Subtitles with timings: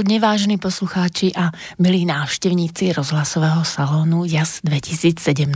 [0.00, 5.52] predpoludne, vážení poslucháči a milí návštevníci rozhlasového salónu JAS 2017.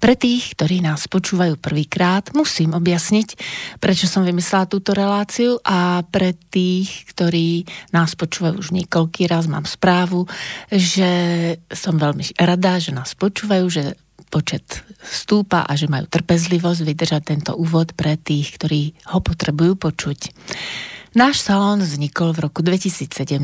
[0.00, 3.36] Pre tých, ktorí nás počúvajú prvýkrát, musím objasniť,
[3.84, 9.68] prečo som vymyslela túto reláciu a pre tých, ktorí nás počúvajú už niekoľký raz, mám
[9.68, 10.24] správu,
[10.72, 11.12] že
[11.68, 13.92] som veľmi rada, že nás počúvajú, že
[14.32, 14.64] počet
[15.04, 20.32] stúpa a že majú trpezlivosť vydržať tento úvod pre tých, ktorí ho potrebujú počuť.
[21.14, 23.38] Náš salón vznikol v roku 2017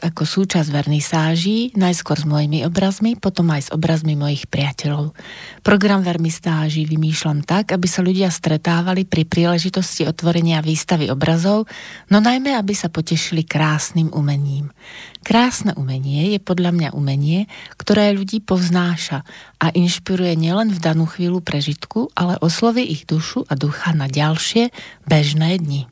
[0.00, 5.12] ako súčasť vernisáží, najskôr s mojimi obrazmi, potom aj s obrazmi mojich priateľov.
[5.60, 11.68] Program vernisáží vymýšľam tak, aby sa ľudia stretávali pri príležitosti otvorenia výstavy obrazov,
[12.08, 14.72] no najmä, aby sa potešili krásnym umením.
[15.20, 17.44] Krásne umenie je podľa mňa umenie,
[17.76, 19.20] ktoré ľudí povznáša
[19.60, 24.72] a inšpiruje nielen v danú chvíľu prežitku, ale osloví ich dušu a ducha na ďalšie
[25.04, 25.91] bežné dni.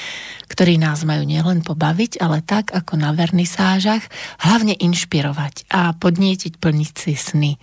[0.49, 4.09] ktorí nás majú nielen pobaviť, ale tak ako na vernisážach,
[4.41, 7.61] hlavne inšpirovať a podnietiť plniť si sny.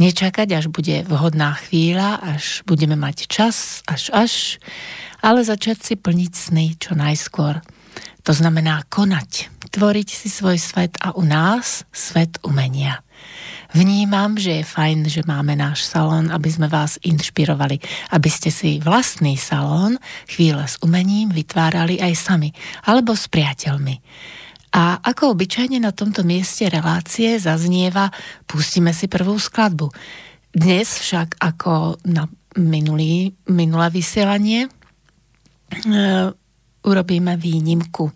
[0.00, 4.56] Nečakať, až bude vhodná chvíľa, až budeme mať čas, až až,
[5.20, 7.60] ale začať si plniť sny čo najskôr.
[8.28, 13.00] To znamená konať, tvoriť si svoj svet a u nás svet umenia.
[13.72, 17.80] Vnímam, že je fajn, že máme náš salón, aby sme vás inšpirovali,
[18.12, 19.96] aby ste si vlastný salón
[20.28, 22.52] chvíle s umením vytvárali aj sami,
[22.84, 23.96] alebo s priateľmi.
[24.76, 28.12] A ako obyčajne na tomto mieste relácie zaznieva,
[28.44, 29.88] pustíme si prvú skladbu.
[30.52, 32.28] Dnes však ako na
[32.60, 36.36] minulý, minulé vysielanie e,
[36.88, 38.08] urobíme výnimku.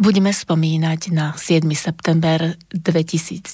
[0.00, 1.66] Budeme spomínať na 7.
[1.76, 3.44] september 2019,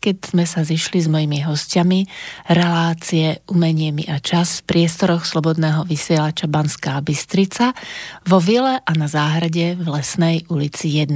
[0.00, 2.08] keď sme sa zišli s mojimi hostiami
[2.48, 7.76] relácie Umenie a čas v priestoroch Slobodného vysielača Banská Bystrica
[8.24, 11.12] vo Vile a na záhrade v Lesnej ulici 1.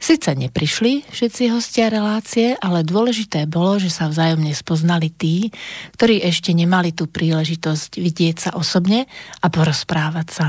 [0.00, 5.50] Sice neprišli všetci hostia relácie, ale dôležité bolo, že sa vzájomne spoznali tí,
[5.98, 9.10] ktorí ešte nemali tú príležitosť vidieť sa osobne
[9.42, 10.46] a porozprávať sa.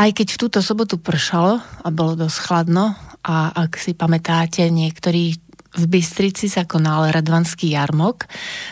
[0.00, 5.36] Aj keď v túto sobotu pršalo a bolo dosť chladno a ak si pamätáte, niektorí
[5.76, 8.24] v Bystrici sa konal Radvanský jarmok,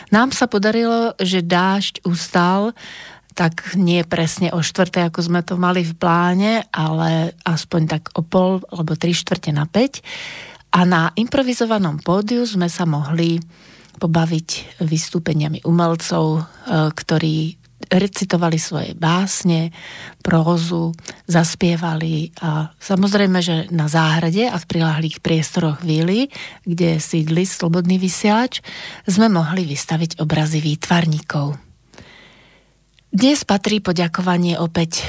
[0.09, 2.73] nám sa podarilo, že dážď ustal
[3.37, 8.25] tak nie presne o štvrté, ako sme to mali v pláne, ale aspoň tak o
[8.25, 10.75] pol alebo tri štvrte na 5.
[10.75, 13.39] A na improvizovanom pódiu sme sa mohli
[13.95, 16.41] pobaviť vystúpeniami umelcov, e,
[16.91, 19.73] ktorí recitovali svoje básne,
[20.21, 20.93] prózu,
[21.25, 26.29] zaspievali a samozrejme, že na záhrade a v prilahlých priestoroch Vily,
[26.63, 28.61] kde sídli Slobodný vysielač,
[29.09, 31.57] sme mohli vystaviť obrazy výtvarníkov.
[33.09, 35.01] Dnes patrí poďakovanie opäť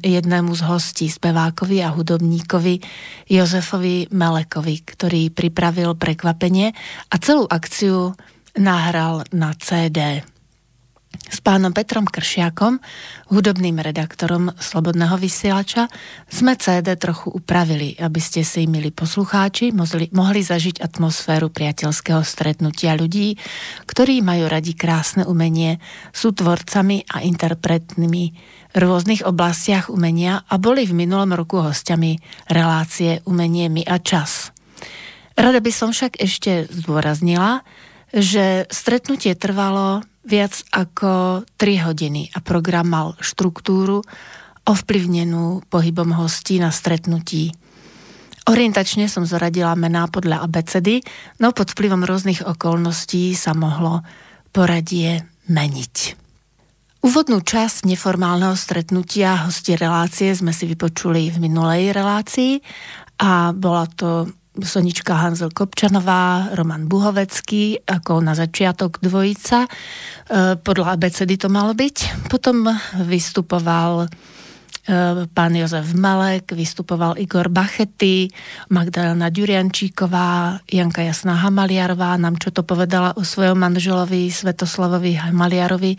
[0.00, 2.80] jednému z hostí, spevákovi a hudobníkovi
[3.28, 6.72] Jozefovi Melekovi, ktorý pripravil prekvapenie
[7.12, 8.16] a celú akciu
[8.56, 10.24] nahral na CD
[11.28, 12.80] s pánom Petrom Kršiakom,
[13.28, 15.92] hudobným redaktorom Slobodného vysielača,
[16.28, 22.96] sme CD trochu upravili, aby ste si, milí poslucháči, mohli, mohli zažiť atmosféru priateľského stretnutia
[22.96, 23.36] ľudí,
[23.84, 25.78] ktorí majú radi krásne umenie,
[26.10, 28.08] sú tvorcami a interpretmi
[28.68, 32.20] v rôznych oblastiach umenia a boli v minulom roku hostiami
[32.52, 34.52] relácie Umenie my a čas.
[35.38, 37.62] Rada by som však ešte zdôraznila,
[38.10, 44.04] že stretnutie trvalo viac ako 3 hodiny a program mal štruktúru
[44.68, 47.56] ovplyvnenú pohybom hostí na stretnutí.
[48.48, 51.00] Orientačne som zaradila mená podľa abecedy,
[51.40, 54.04] no pod vplyvom rôznych okolností sa mohlo
[54.52, 55.96] poradie meniť.
[57.04, 62.60] Úvodnú časť neformálneho stretnutia hosti relácie sme si vypočuli v minulej relácii
[63.22, 64.28] a bola to
[64.62, 69.64] Sonička Hanzel Kopčanová, Roman Buhovecký, ako na začiatok dvojica.
[69.64, 69.68] E,
[70.58, 72.28] podľa ABCD to malo byť.
[72.30, 72.66] Potom
[73.06, 74.10] vystupoval
[75.36, 78.32] pán Jozef Malek, vystupoval Igor Bachety,
[78.72, 85.92] Magdalena Ďuriančíková, Janka Jasná Hamaliarová nám čo to povedala o svojom manželovi Svetoslavovi Hamaliarovi.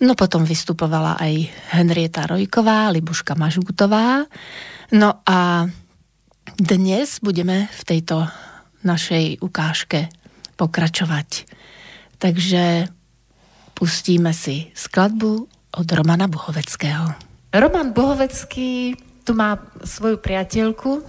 [0.00, 4.24] No potom vystupovala aj Henrieta Rojková, Libuška Mažutová.
[4.96, 5.68] No a
[6.56, 8.24] dnes budeme v tejto
[8.80, 10.08] našej ukážke
[10.56, 11.44] pokračovať.
[12.16, 12.88] Takže
[13.76, 15.32] pustíme si skladbu
[15.76, 17.12] od Romana Buhoveckého.
[17.52, 18.96] Roman Bohovecký
[19.28, 21.04] tu má svoju priateľku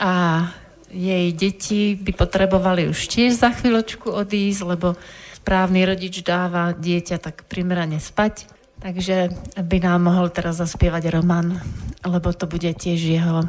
[0.00, 0.48] a
[0.88, 4.96] jej deti by potrebovali už tiež za chvíľočku odísť, lebo
[5.36, 8.48] správny rodič dáva dieťa tak primerane spať.
[8.80, 9.28] Takže
[9.60, 11.60] by nám mohol teraz zaspievať Roman,
[12.00, 13.44] lebo to bude tiež jeho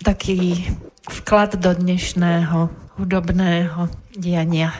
[0.00, 0.68] taký
[1.08, 4.72] vklad do dnešného hudobného diania.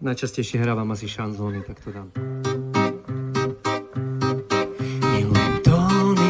[0.00, 2.08] Najčastejšie hrávam asi šanzóny, tak to dám.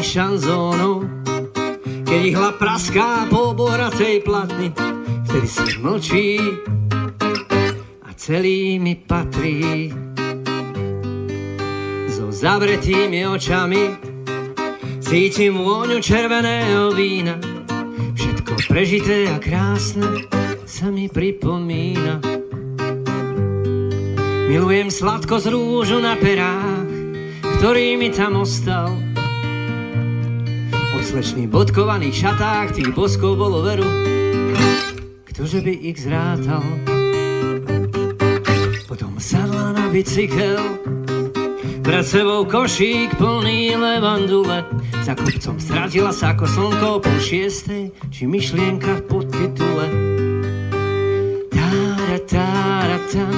[0.01, 1.07] šanzónov,
[2.03, 4.73] keď ich hla praská po boratej platni,
[5.23, 6.27] vtedy si mlčí
[8.03, 9.87] a celý mi patrí.
[12.11, 13.95] So zavretými očami
[14.99, 17.39] cítim vôňu červeného vína,
[18.51, 20.27] všetko prežité a krásne
[20.67, 22.19] sa mi pripomína.
[24.51, 26.83] Milujem sladko z rúžu na perách,
[27.63, 28.91] ktorý mi tam ostal–
[31.01, 33.83] slečných bodkovaných šatách, tých boskov bolo veru.
[35.27, 36.63] Ktože by ich zrátal?
[38.87, 40.61] Potom sadla na bicykel,
[41.81, 44.65] pred sebou košík plný levandule.
[45.01, 49.85] Za kopcom stratila sa ako slnko po šiestej, či myšlienka v podtitule.
[51.49, 53.35] Tára, tára, tam,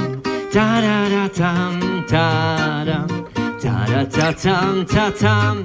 [0.52, 1.74] tára, tam,
[2.06, 3.00] tára,
[3.58, 4.02] tára,
[4.36, 5.56] tam, tára, tam.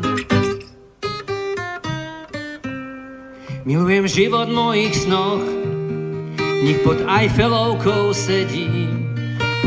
[3.69, 5.45] Milujem život mojich snoch,
[6.65, 8.98] nech pod Eiffelovkou sedím.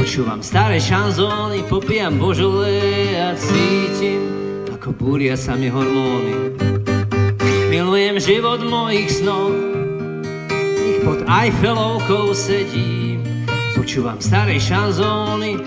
[0.02, 2.74] Počúvam staré šanzóny, popijam božole
[3.22, 4.18] a cítim,
[4.74, 6.58] ako búria sa mi hormóny.
[7.70, 9.54] Milujem život mojich snov,
[10.58, 13.22] nech pod Eiffelovkou sedím.
[13.78, 15.62] Počúvam staré šanzóny,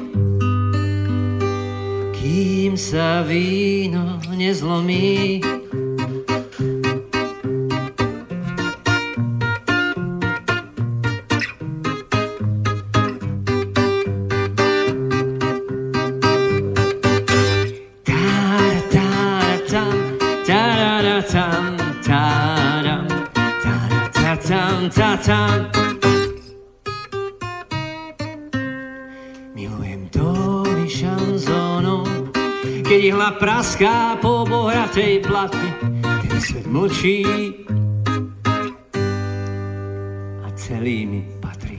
[2.18, 5.46] kým sa víno nezlomí.
[33.38, 35.70] Praská po bohratej platni,
[36.02, 37.26] ten svet mlčí
[40.42, 41.78] a celý mi patrí.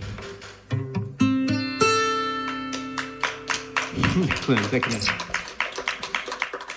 [4.29, 4.97] Ďakujem pekne.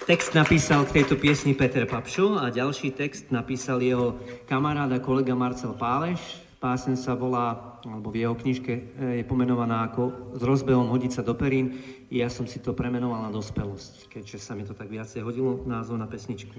[0.09, 4.17] Text napísal k tejto piesni Peter Papšo a ďalší text napísal jeho
[4.49, 6.48] kamarád a kolega Marcel Páleš.
[6.59, 8.83] Pásem sa volá, alebo v jeho knižke e,
[9.23, 11.79] je pomenovaná ako s rozbehom hodiť sa do perín.
[12.11, 16.03] Ja som si to premenoval na dospelosť, keďže sa mi to tak viacej hodilo, názov
[16.03, 16.59] na pesničku.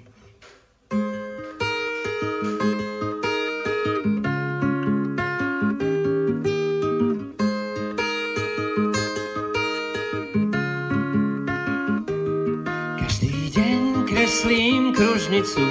[13.04, 15.68] Každý deň kreslím kružnicu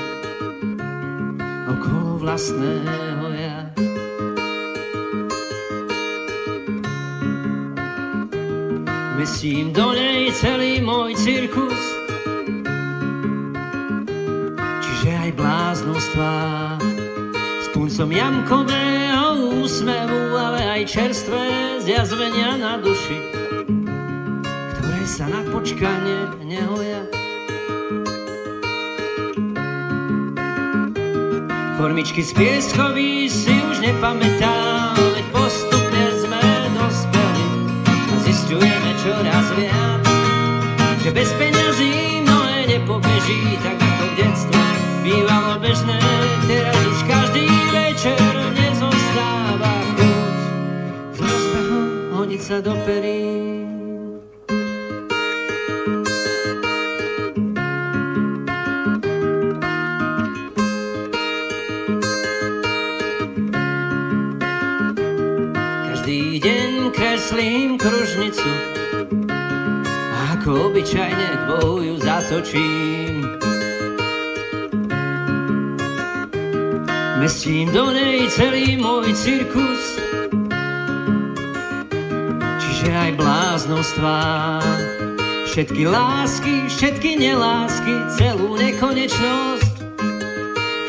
[1.64, 3.37] okolo vlastného
[9.38, 11.78] Vmestím do nej celý môj cirkus.
[14.82, 16.34] Čiže aj bláznostvá
[17.62, 23.14] S puncom jamkového úsmevu Ale aj čerstvé zjazvenia na duši
[24.74, 27.06] Ktoré sa na počkanie nehoja.
[31.78, 34.57] Formičky z pieskový si už nepamätám
[43.28, 43.77] nepobeží, tak
[83.88, 84.60] bláznostvá
[85.48, 89.74] Všetky lásky, všetky nelásky Celú nekonečnosť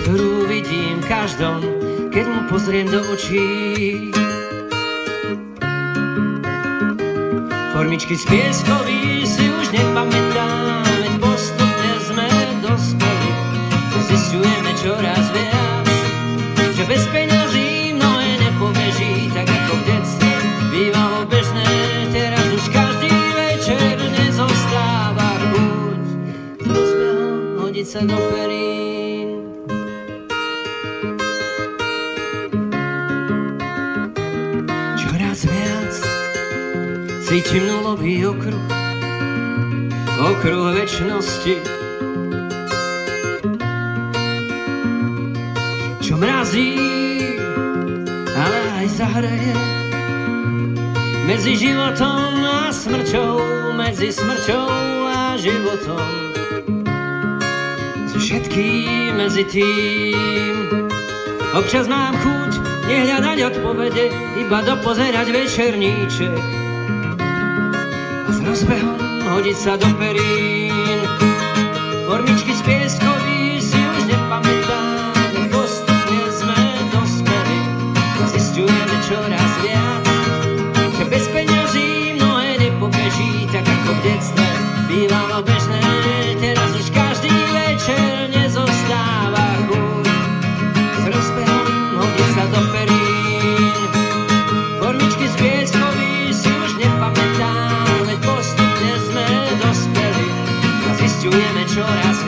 [0.03, 1.63] Ktorú vidím každom
[2.12, 4.12] Keď mu pozriem do očí.
[7.72, 9.19] Formičky z pieskový
[40.39, 41.55] okruh väčšnosti,
[46.15, 46.79] mrazí,
[48.31, 49.55] ale aj zahraje.
[51.27, 53.36] Medzi životom a smrťou,
[53.75, 54.67] medzi smrťou
[55.12, 56.08] a životom.
[58.15, 60.88] Všetkým medzi tým.
[61.51, 62.51] Občas mám chuť
[62.88, 64.08] nehľadať odpovede,
[64.39, 66.39] iba dopozerať večerníček.
[68.24, 71.00] A s rozbehom hodiť sa do perín.
[72.09, 73.28] Formičky z pieskový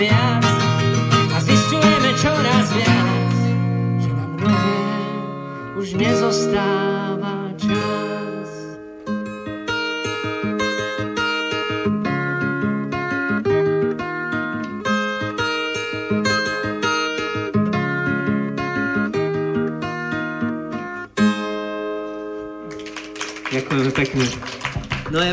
[0.02, 0.46] viac
[1.30, 3.38] A zistujeme čoraz viac
[5.78, 6.91] už nezostáva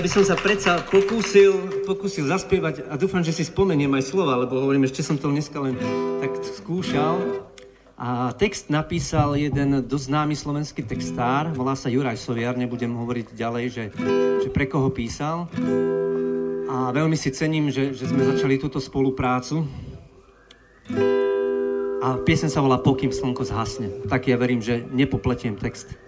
[0.08, 4.56] by som sa predsa pokúsil, pokúsil zaspievať a dúfam, že si spomeniem aj slova, lebo
[4.56, 5.76] hovorím, ešte som to dneska len
[6.24, 7.44] tak skúšal.
[7.92, 13.64] A text napísal jeden dosť známy slovenský textár, volá sa Juraj Soviar, nebudem hovoriť ďalej,
[13.68, 13.84] že,
[14.40, 15.44] že pre koho písal.
[16.72, 19.68] A veľmi si cením, že, že sme začali túto spoluprácu.
[22.00, 24.08] A piesen sa volá Pokým slnko zhasne.
[24.08, 26.07] Tak ja verím, že nepopletiem text.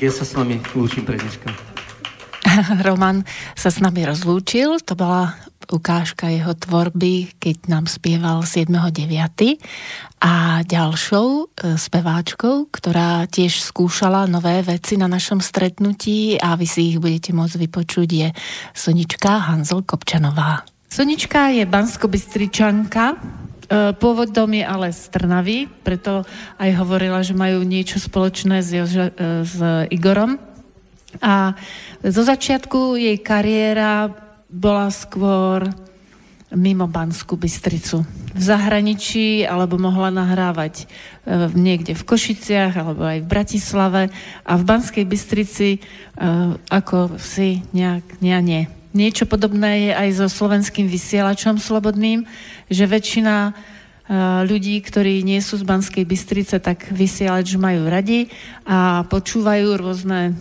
[0.00, 1.52] Tak ja sa s vami lúčim pre dneska.
[2.88, 3.20] Roman
[3.52, 5.36] sa s nami rozlúčil, to bola
[5.68, 9.60] ukážka jeho tvorby, keď nám spieval 7.9.
[10.24, 16.96] A ďalšou e, speváčkou, ktorá tiež skúšala nové veci na našom stretnutí a vy si
[16.96, 18.28] ich budete môcť vypočuť, je
[18.72, 20.64] Sonička Hanzel Kopčanová.
[20.88, 23.20] Sonička je bansko-bystričanka,
[23.70, 26.26] pôvodom je ale z Trnavy, preto
[26.58, 29.56] aj hovorila, že majú niečo spoločné s, Jože, e, s
[29.94, 30.42] Igorom.
[31.22, 31.54] A
[32.02, 34.10] zo začiatku jej kariéra
[34.50, 35.70] bola skôr
[36.50, 38.02] mimo Banskú Bystricu.
[38.34, 40.84] V zahraničí, alebo mohla nahrávať e,
[41.54, 44.02] niekde v Košiciach, alebo aj v Bratislave.
[44.42, 45.80] A v Banskej Bystrici e,
[46.70, 48.62] ako si nejak, nie, nie.
[48.90, 52.26] Niečo podobné je aj so slovenským vysielačom slobodným,
[52.70, 53.52] že väčšina e,
[54.46, 58.30] ľudí, ktorí nie sú z Banskej Bystrice, tak vysielač majú radi
[58.64, 60.38] a počúvajú rôzne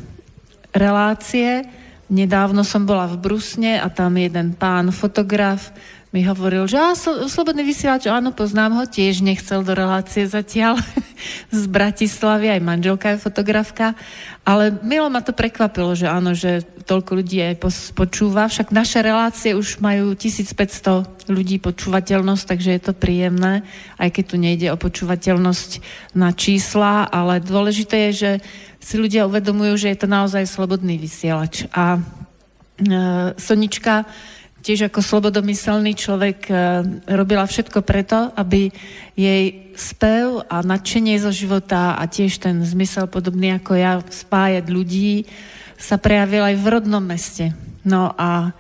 [0.72, 1.66] relácie,
[2.10, 5.70] Nedávno som bola v Brusne a tam jeden pán fotograf
[6.10, 6.98] mi hovoril, že á,
[7.30, 10.82] slobodný vysielač, áno, poznám ho, tiež nechcel do relácie zatiaľ
[11.54, 13.94] z Bratislavy, aj manželka je fotografka,
[14.42, 17.62] ale milo ma to prekvapilo, že áno, že toľko ľudí aj
[17.94, 23.62] počúva, však naše relácie už majú 1500 ľudí počúvateľnosť, takže je to príjemné,
[24.02, 25.72] aj keď tu nejde o počúvateľnosť
[26.18, 28.32] na čísla, ale dôležité je, že
[28.82, 31.70] si ľudia uvedomujú, že je to naozaj slobodný vysielač.
[31.70, 32.02] A
[32.82, 32.98] e,
[33.38, 34.10] Sonička
[34.60, 36.54] tiež ako slobodomyselný človek e,
[37.16, 38.72] robila všetko preto, aby
[39.16, 45.24] jej spev a nadšenie zo života a tiež ten zmysel podobný ako ja spájať ľudí
[45.80, 47.56] sa prejavil aj v rodnom meste.
[47.88, 48.52] No a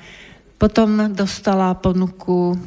[0.55, 2.57] potom dostala ponuku e,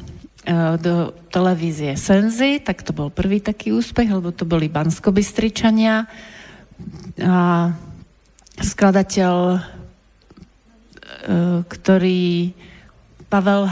[0.77, 6.05] do televízie Senzy, tak to bol prvý taký úspech, lebo to boli Banskobystričania
[7.17, 7.73] a
[8.61, 9.59] skladateľ, e,
[11.65, 12.53] ktorý
[13.33, 13.65] Pavel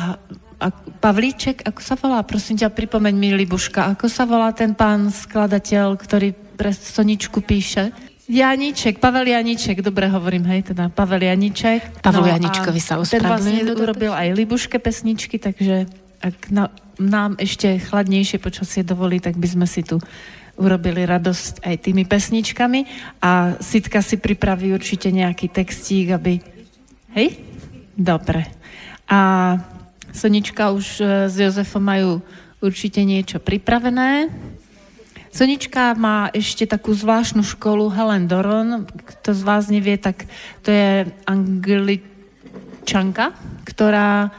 [1.01, 2.25] Pavlíček, ako sa volá?
[2.25, 7.93] Prosím ťa, pripomeň mi, Libuška, ako sa volá ten pán skladateľ, ktorý pre Soničku píše?
[8.25, 12.01] Janíček, Pavel Janíček, dobre hovorím, hej, teda Pavel Janíček.
[12.01, 13.65] Pavel no Janíčkovi sa ospravedlňuje.
[13.65, 15.89] Ten vlastne urobil aj Libuške pesničky, takže
[16.21, 16.69] ak na,
[17.01, 19.97] nám ešte chladnejšie počasie dovolí, tak by sme si tu
[20.61, 22.79] urobili radosť aj tými pesničkami
[23.25, 26.37] a Sitka si pripraví určite nejaký textík, aby...
[27.17, 27.41] Hej?
[27.97, 28.60] Dobre.
[29.11, 29.59] A
[30.15, 32.23] Sonička už e, s Jozefom majú
[32.63, 34.31] určite niečo pripravené.
[35.31, 38.87] Sonička má ešte takú zvláštnu školu Helen Doron.
[38.87, 40.27] Kto z vás nevie, tak
[40.63, 43.35] to je angličanka,
[43.67, 44.31] ktorá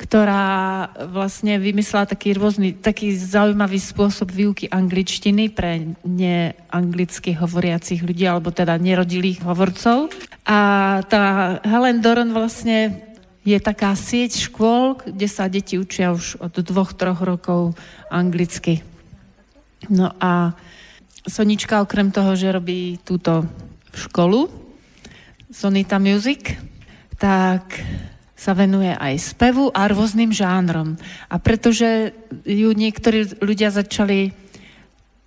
[0.00, 8.48] ktorá vlastne vymyslela taký rôzny, taký zaujímavý spôsob výuky angličtiny pre neanglicky hovoriacich ľudí, alebo
[8.48, 10.08] teda nerodilých hovorcov.
[10.48, 10.58] A
[11.04, 13.09] tá Helen Doron vlastne
[13.44, 17.76] je taká sieť škôl, kde sa deti učia už od dvoch, troch rokov
[18.12, 18.84] anglicky.
[19.88, 20.52] No a
[21.24, 23.44] Sonička okrem toho, že robí túto
[23.96, 24.48] školu,
[25.50, 26.56] Sonita Music,
[27.20, 27.80] tak
[28.40, 30.96] sa venuje aj spevu a rôznym žánrom.
[31.28, 32.16] A pretože
[32.48, 34.32] ju niektorí ľudia začali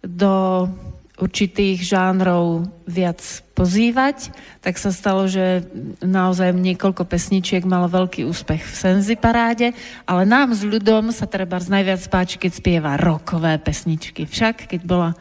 [0.02, 0.66] do
[1.14, 3.22] určitých žánrov viac
[3.54, 4.34] pozývať,
[4.66, 5.62] tak sa stalo, že
[6.02, 9.78] naozaj niekoľko pesničiek malo veľký úspech v Senzi paráde,
[10.10, 14.26] ale nám s ľudom sa treba najviac páči, keď spieva rokové pesničky.
[14.26, 15.14] Však, keď bola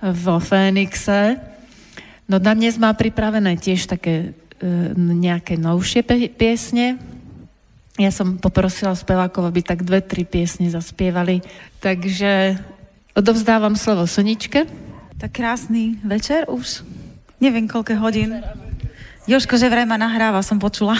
[0.00, 1.36] vo Fénixe,
[2.24, 6.96] no na dnes má pripravené tiež také e, nejaké novšie pe- piesne.
[8.00, 11.44] Ja som poprosila spevákov, aby tak dve, tri piesne zaspievali.
[11.80, 12.56] Takže
[13.16, 14.85] odovzdávam slovo Soničke.
[15.16, 16.84] Tak krásny večer už.
[17.40, 18.36] Neviem, koľko hodín.
[19.24, 20.92] Joško, že vraj ma nahráva, som počula.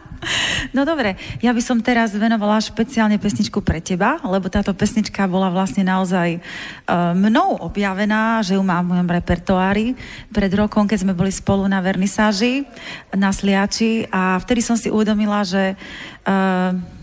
[0.76, 5.50] no dobre, ja by som teraz venovala špeciálne pesničku pre teba, lebo táto pesnička bola
[5.50, 9.98] vlastne naozaj uh, mnou objavená, že ju mám v mojom repertoári
[10.30, 12.70] pred rokom, keď sme boli spolu na vernisáži
[13.10, 15.74] na Sliači a vtedy som si uvedomila, že
[16.22, 16.99] uh,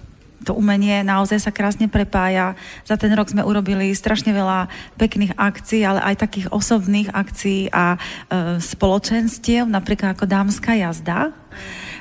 [0.47, 2.55] to umenie naozaj sa krásne prepája.
[2.87, 7.95] Za ten rok sme urobili strašne veľa pekných akcií, ale aj takých osobných akcií a
[7.95, 11.35] e, spoločenstiev, napríklad ako dámska jazda.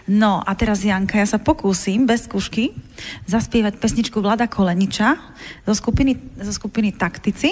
[0.07, 2.71] No a teraz Janka, ja sa pokúsim bez skúšky
[3.27, 5.19] zaspievať pesničku Vlada Koleniča
[5.67, 7.51] zo skupiny, zo skupiny Taktici.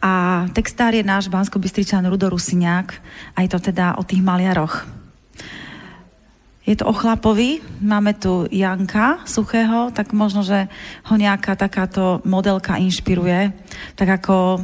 [0.00, 2.88] A textár je náš bansko-bystričan Rudo Rusiňák,
[3.36, 4.88] aj to teda o tých maliaroch.
[6.70, 10.70] Je to o chlapovi, máme tu Janka Suchého, tak možno, že
[11.10, 13.50] ho nejaká takáto modelka inšpiruje.
[13.98, 14.62] Tak ako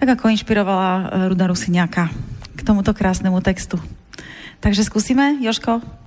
[0.00, 2.08] tak ako inšpirovala e, Ruda Rusiňáka
[2.56, 3.76] k tomuto krásnemu textu.
[4.64, 5.99] Takže skúsime, Joško?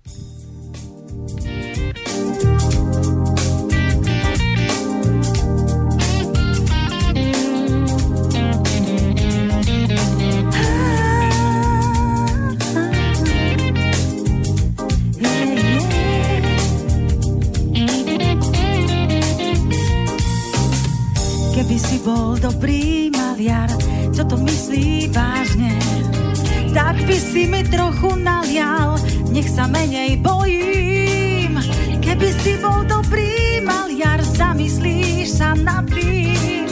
[27.54, 28.98] Mi trochu nalial,
[29.30, 31.62] nech sa menej bojím.
[32.02, 36.66] Keby si bol dobrý maliar, zamyslíš sa nad tým,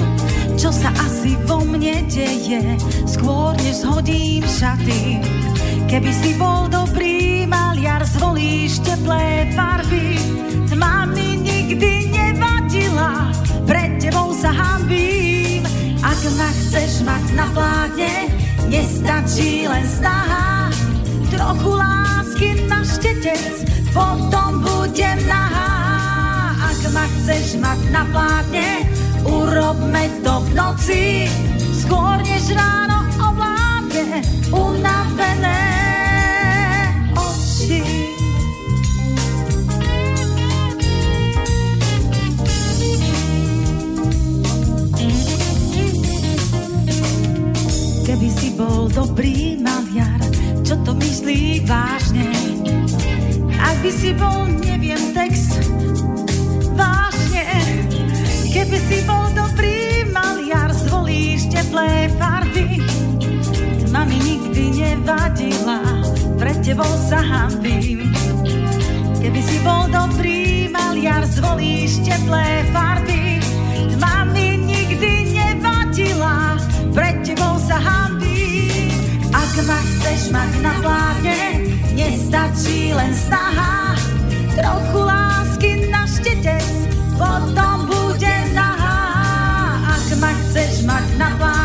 [0.57, 5.21] čo sa asi vo mne deje, skôr než zhodím šaty.
[5.85, 10.17] Keby si bol dobrý maliar, zvolíš teplé farby,
[10.65, 13.29] tma mi nikdy nevadila,
[13.69, 15.61] pred tebou sa hambím.
[16.01, 18.33] Ak ma chceš mať na plátne,
[18.65, 20.50] nestačí len snaha.
[21.41, 23.65] Trochu lásky na štetec,
[23.97, 25.73] potom budem nahá.
[26.69, 28.85] Ak ma chceš mať na plátne,
[29.25, 31.25] urobme to v noci,
[31.81, 34.21] skôr než ráno ovládne
[34.53, 35.65] unavené
[37.17, 37.81] oči.
[48.05, 49.50] Keby si bol dobrý
[50.71, 52.31] čo to myslí vážne?
[53.59, 55.59] Ak by si bol, neviem, text
[56.79, 57.43] vážne.
[58.47, 62.79] Keby si bol dobrý maliar, zvolíš teplé farby.
[63.83, 65.83] Tma mi nikdy nevadila,
[66.39, 68.07] pred tebou sa hambím.
[69.19, 73.43] Keby si bol dobrý maliar, zvolíš teplé farby.
[73.99, 76.55] Tma mi nikdy nevadila,
[76.95, 78.87] pred tebou sa hambím.
[79.35, 81.39] Ak ma chceš mať na plátne,
[81.95, 83.95] nestačí len snaha.
[84.51, 86.67] Trochu lásky na štetec,
[87.15, 89.07] potom bude nahá.
[89.87, 91.60] Ak ma chceš mať na plátne,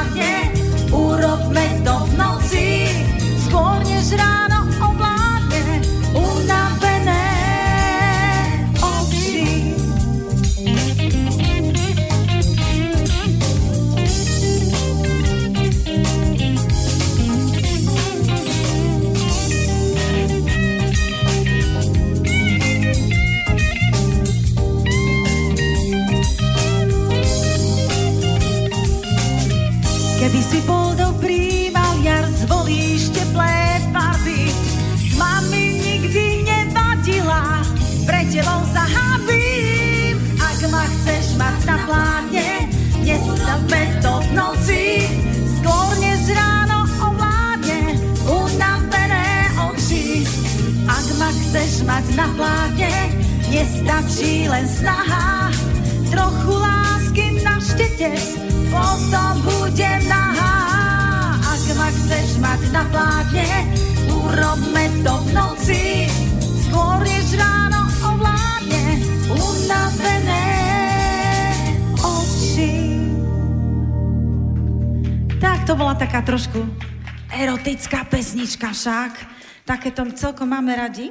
[80.86, 81.10] radi.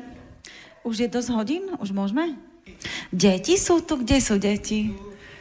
[0.82, 1.64] Už je dosť hodín?
[1.78, 2.40] Už môžeme?
[3.12, 4.00] Deti sú tu?
[4.00, 4.96] Kde sú deti?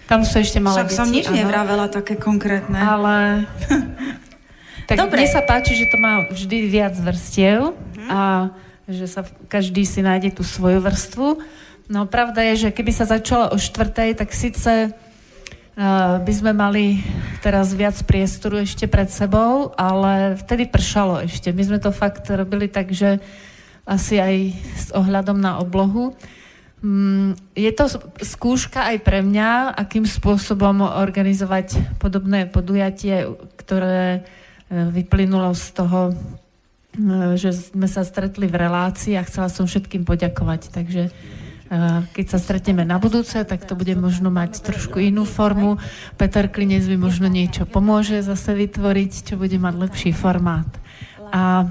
[0.05, 0.99] Tam sú ešte malé Však deti.
[0.99, 1.37] som nič áno.
[1.39, 2.75] nevravela také konkrétne.
[2.75, 3.47] Ale...
[4.91, 5.23] tak Dobre.
[5.23, 8.09] mne sa páči, že to má vždy viac vrstiev Mhm.
[8.11, 8.21] a
[8.85, 11.41] že sa každý si nájde tú svoju vrstvu.
[11.87, 17.01] No pravda je, že keby sa začalo o štvrtej, tak síce uh, by sme mali
[17.41, 21.49] teraz viac priestoru ešte pred sebou, ale vtedy pršalo ešte.
[21.49, 23.25] My sme to fakt robili tak, že
[23.85, 24.37] asi aj
[24.81, 26.17] s ohľadom na oblohu.
[26.85, 27.89] Mm, Je to
[28.21, 33.25] skúška aj pre mňa, akým spôsobom organizovať podobné podujatie,
[33.57, 34.21] ktoré e,
[34.93, 36.15] vyplynulo z toho, e,
[37.41, 40.77] že sme sa stretli v relácii a chcela som všetkým poďakovať.
[40.77, 41.11] Takže e,
[42.13, 45.81] keď sa stretneme na budúce, tak to bude možno mať trošku inú formu.
[46.21, 50.69] Peter Klinec mi možno niečo pomôže zase vytvoriť, čo bude mať lepší formát.
[51.33, 51.65] A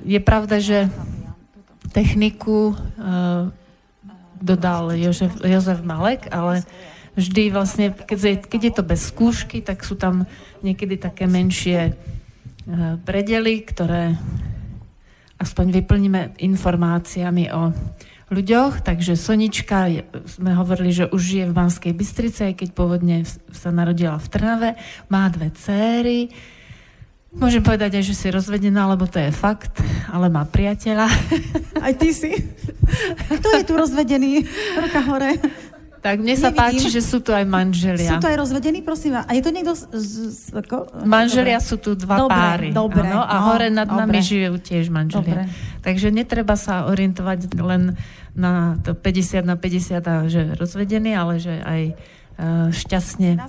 [0.00, 0.88] je pravda, že
[1.92, 2.74] techniku e,
[4.40, 6.64] dodal Jožef, Jozef Malek, ale
[7.16, 10.28] vždy vlastne, keď je, keď je to bez skúšky, tak sú tam
[10.60, 11.92] niekedy také menšie e,
[13.04, 14.16] predely, ktoré
[15.40, 17.72] aspoň vyplníme informáciami o,
[18.26, 19.86] ľuďoch, takže Sonička,
[20.26, 23.22] sme hovorili, že už žije v Banskej Bystrici, aj keď pôvodne
[23.54, 24.70] sa narodila v Trnave,
[25.06, 26.34] má dve céry,
[27.36, 29.76] Môžem povedať aj, že si rozvedená, lebo to je fakt,
[30.08, 31.04] ale má priateľa.
[31.84, 32.32] Aj ty si?
[33.28, 34.48] Kto je tu rozvedený?
[34.80, 35.36] Ruka hore.
[36.00, 38.14] Tak mne sa páči, že sú tu aj manželia.
[38.14, 39.74] Sú tu aj rozvedení, prosím A je to niekto...
[39.74, 39.90] Z,
[40.30, 41.02] z, ako?
[41.02, 41.66] Manželia dobre.
[41.66, 42.68] sú tu dva dobre, páry.
[42.70, 44.00] Dobre, ano, a no, hore nad dobre.
[44.06, 45.50] nami žijú tiež manželia.
[45.50, 45.82] Dobre.
[45.82, 47.98] Takže netreba sa orientovať len
[48.38, 51.98] na to 50 na 50 a že rozvedený, ale že aj
[52.72, 53.40] šťastne,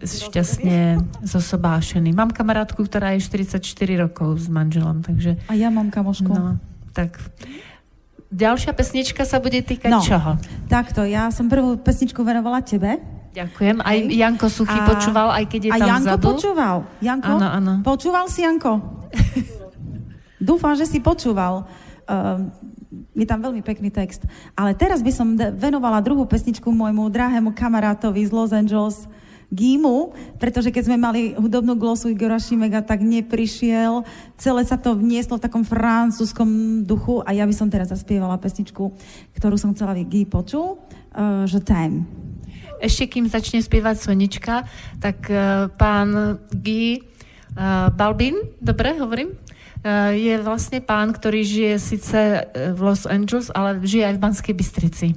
[0.00, 2.16] šťastne zosobášený.
[2.16, 3.60] Mám kamarátku, ktorá je 44
[4.08, 5.36] rokov s manželom, takže...
[5.46, 6.32] A ja mám kamošku.
[6.32, 6.56] No,
[6.96, 7.20] tak
[8.32, 10.40] ďalšia pesnička sa bude týkať no, čoho?
[10.66, 12.96] Takto, ja som prvú pesničku venovala tebe.
[13.36, 13.84] Ďakujem.
[13.84, 16.24] Aj Janko Suchy a, počúval, aj keď je a tam Janko vzadu.
[16.24, 16.76] počúval.
[17.04, 17.72] Janko, áno, áno.
[17.84, 18.80] počúval si Janko?
[20.48, 21.68] Dúfam, že si počúval.
[22.08, 22.48] Uh,
[23.16, 24.28] je tam veľmi pekný text.
[24.52, 29.08] Ale teraz by som venovala druhú pesničku môjmu drahému kamarátovi z Los Angeles,
[29.46, 30.10] Gimu,
[30.42, 34.02] pretože keď sme mali hudobnú glosu Igora Šimega, tak neprišiel.
[34.34, 38.90] Celé sa to vnieslo v takom francúzskom duchu a ja by som teraz zaspievala pesničku,
[39.38, 42.10] ktorú som chcela, aby Guy počul, uh, že Time.
[42.82, 44.66] Ešte kým začne spievať Sonička,
[44.98, 49.30] tak uh, pán Guy uh, Balbin, dobre hovorím?
[49.86, 52.18] Uh, je vlastne pán, ktorý žije síce
[52.74, 55.08] v Los Angeles, ale žije aj v Banskej Bystrici.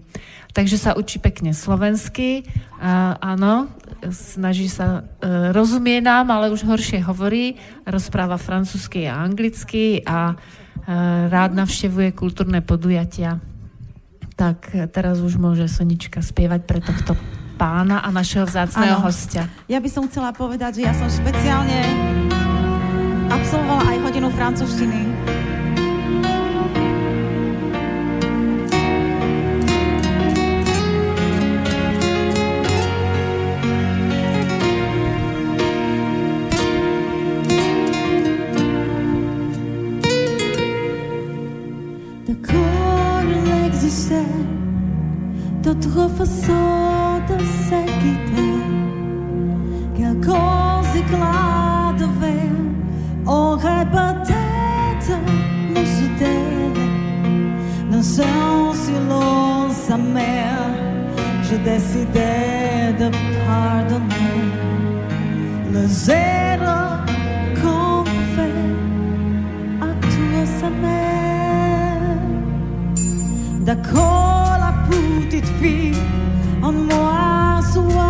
[0.53, 2.41] Takže sa učí pekne slovensky,
[3.21, 3.69] áno,
[4.09, 7.53] snaží sa, e, rozumie nám, ale už horšie hovorí,
[7.85, 10.33] rozpráva francúzsky a anglicky a
[11.29, 13.37] rád navštevuje kultúrne podujatia.
[14.33, 17.13] Tak teraz už môže Sonička spievať pre tohto
[17.61, 19.45] pána a našeho vzácného hostia.
[19.69, 21.77] Ja by som chcela povedať, že ja som špeciálne
[23.29, 25.01] absolvovala aj hodinu francúzštiny.
[45.73, 48.53] d'autres façons de se quitter.
[49.95, 51.68] Quelques éclats de verre
[53.29, 55.13] auraient peut-être
[55.69, 55.85] nous
[57.91, 60.57] dans un silence amer.
[61.43, 63.09] Je décidais de
[63.45, 64.41] pardonner
[65.73, 66.77] le zéro
[67.59, 68.03] qu'on
[68.35, 68.67] fait
[69.81, 72.17] à tous sa mère.
[73.61, 74.39] D'accord
[74.89, 75.95] petite fille
[76.61, 78.09] en moi soit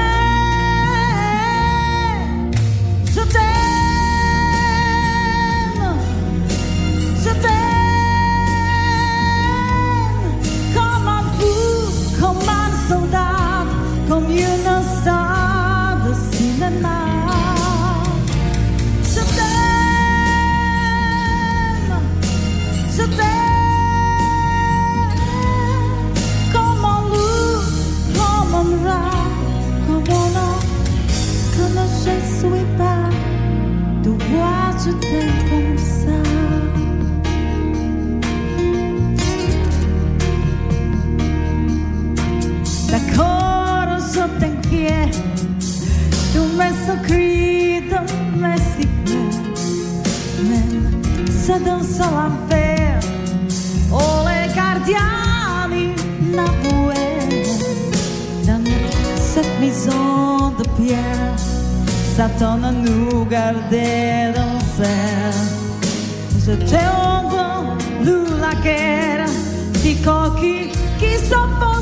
[14.07, 16.99] comme une star de cinéma.
[19.03, 20.41] Je t'aime,
[22.91, 23.29] je t'aime,
[26.51, 27.61] comme un loup,
[28.15, 29.21] comme un rat,
[29.87, 30.69] comme un homme,
[31.55, 33.05] comme je suis pas,
[34.03, 35.40] de voir je t'aime.
[46.85, 47.99] sa credo
[48.41, 48.87] laisse
[50.49, 51.01] même
[51.43, 52.99] se dansa l'enfer
[53.91, 55.85] o le guardiani
[56.35, 57.05] na rua,
[58.47, 58.65] dans
[59.31, 61.37] se maison de pierre
[62.15, 64.61] Satan lugar de dans
[66.45, 69.25] je te honte, nous la que
[69.83, 70.31] dico
[70.99, 71.80] que só s'oppose.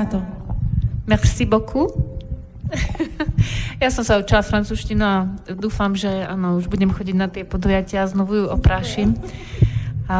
[0.00, 0.24] To.
[1.04, 1.92] Merci beaucoup.
[3.84, 8.08] ja som sa učila francúzštinu a dúfam, že áno, už budem chodiť na tie podujatia
[8.08, 9.12] a znovu ju oprášim.
[10.08, 10.18] A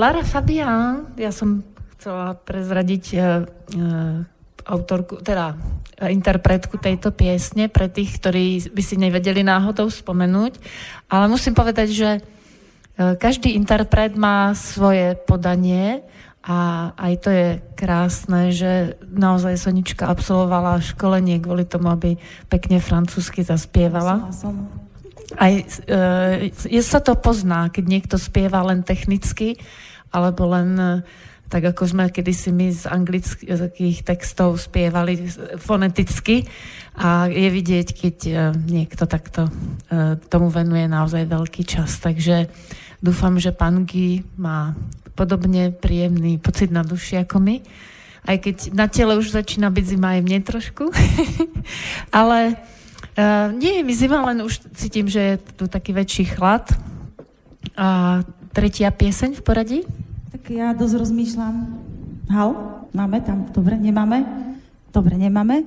[0.00, 1.60] Lara Fabian, ja som
[2.00, 4.24] chcela prezradiť uh, uh,
[4.64, 5.60] autorku, teda
[6.08, 10.56] interpretku tejto piesne pre tých, ktorí by si nevedeli náhodou spomenúť.
[11.12, 16.00] Ale musím povedať, že uh, každý interpret má svoje podanie
[16.46, 22.14] a aj to je krásne, že naozaj Sonička absolvovala školenie kvôli tomu, aby
[22.46, 24.30] pekne francúzsky zaspievala.
[25.36, 25.62] Aj e,
[26.48, 29.58] je, sa to pozná, keď niekto spieva len technicky,
[30.14, 30.88] alebo len e,
[31.52, 35.28] tak ako sme kedysi my z anglických textov spievali
[35.60, 36.48] foneticky
[36.96, 38.32] a je vidieť, keď e,
[38.72, 39.52] niekto takto
[40.32, 42.00] tomu venuje naozaj veľký čas.
[42.00, 42.48] Takže
[43.04, 44.72] dúfam, že pán Guy má
[45.18, 47.56] podobne príjemný pocit na duši ako my.
[48.22, 50.94] Aj keď na tele už začína byť zima aj mne trošku.
[52.18, 56.70] Ale uh, nie je mi zima, len už cítim, že je tu taký väčší chlad.
[57.74, 58.22] A
[58.54, 59.80] tretia pieseň v poradí?
[60.30, 61.54] Tak ja dosť rozmýšľam.
[62.30, 62.50] Hal?
[62.94, 63.50] Máme tam?
[63.50, 64.22] Dobre, nemáme?
[64.94, 65.66] Dobre, nemáme.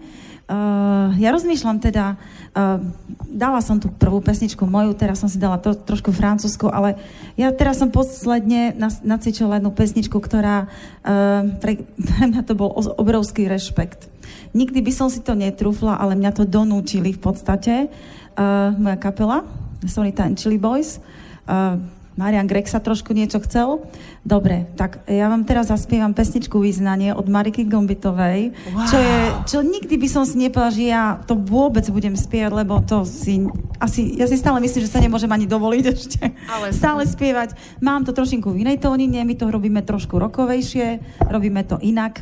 [0.51, 2.19] Uh, ja rozmýšľam teda,
[2.59, 2.83] uh,
[3.23, 6.99] dala som tú prvú pesničku moju, teraz som si dala to, trošku francúzsku, ale
[7.39, 12.67] ja teraz som posledne nacvičila jednu pesničku, ktorá uh, pre, pre mňa to bol
[12.99, 14.11] obrovský rešpekt.
[14.51, 17.87] Nikdy by som si to netrúfla, ale mňa to donútili v podstate.
[18.35, 19.47] Uh, moja kapela,
[19.87, 20.99] Sonita and Chili Boys.
[21.47, 21.79] Uh,
[22.19, 23.87] Marian Grek sa trošku niečo chcel.
[24.21, 28.85] Dobre, tak ja vám teraz zaspievam pesničku Význanie od Mariky Gombitovej, wow.
[28.85, 32.83] čo, je, čo nikdy by som si nepovedala, že ja to vôbec budem spievať, lebo
[32.83, 33.47] to si,
[33.79, 37.55] asi, ja si stále myslím, že sa nemôžem ani dovoliť ešte Ale stále spievať.
[37.79, 40.99] Mám to trošinku v inej tónine, my to robíme trošku rokovejšie,
[41.31, 42.21] robíme to inak.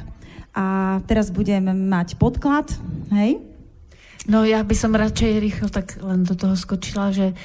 [0.53, 2.69] A teraz budem mať podklad,
[3.13, 3.48] hej?
[4.29, 7.35] No ja by som radšej rýchlo tak len do toho skočila, že e,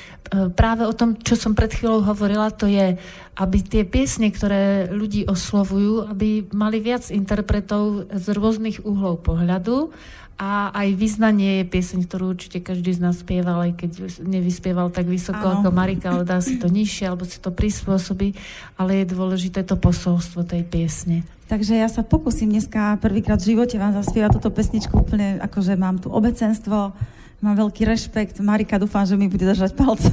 [0.53, 3.01] práve o tom, čo som pred chvíľou hovorila, to je,
[3.41, 9.97] aby tie piesne, ktoré ľudí oslovujú, aby mali viac interpretov z rôznych uhlov pohľadu
[10.35, 13.91] a aj vyznanie je pieseň, ktorú určite každý z nás spieval, aj keď
[14.23, 15.63] nevyspieval tak vysoko ano.
[15.63, 18.35] ako Marika, ale dá si to nižšie, alebo si to prispôsobí,
[18.75, 21.23] ale je dôležité to posolstvo tej piesne.
[21.47, 26.03] Takže ja sa pokúsim dneska prvýkrát v živote vám zaspievať túto pesničku úplne, akože mám
[26.03, 26.97] tu obecenstvo,
[27.45, 28.41] mám veľký rešpekt.
[28.41, 30.11] Marika, dúfam, že mi bude držať palce.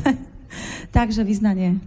[0.95, 1.80] Takže vyznanie.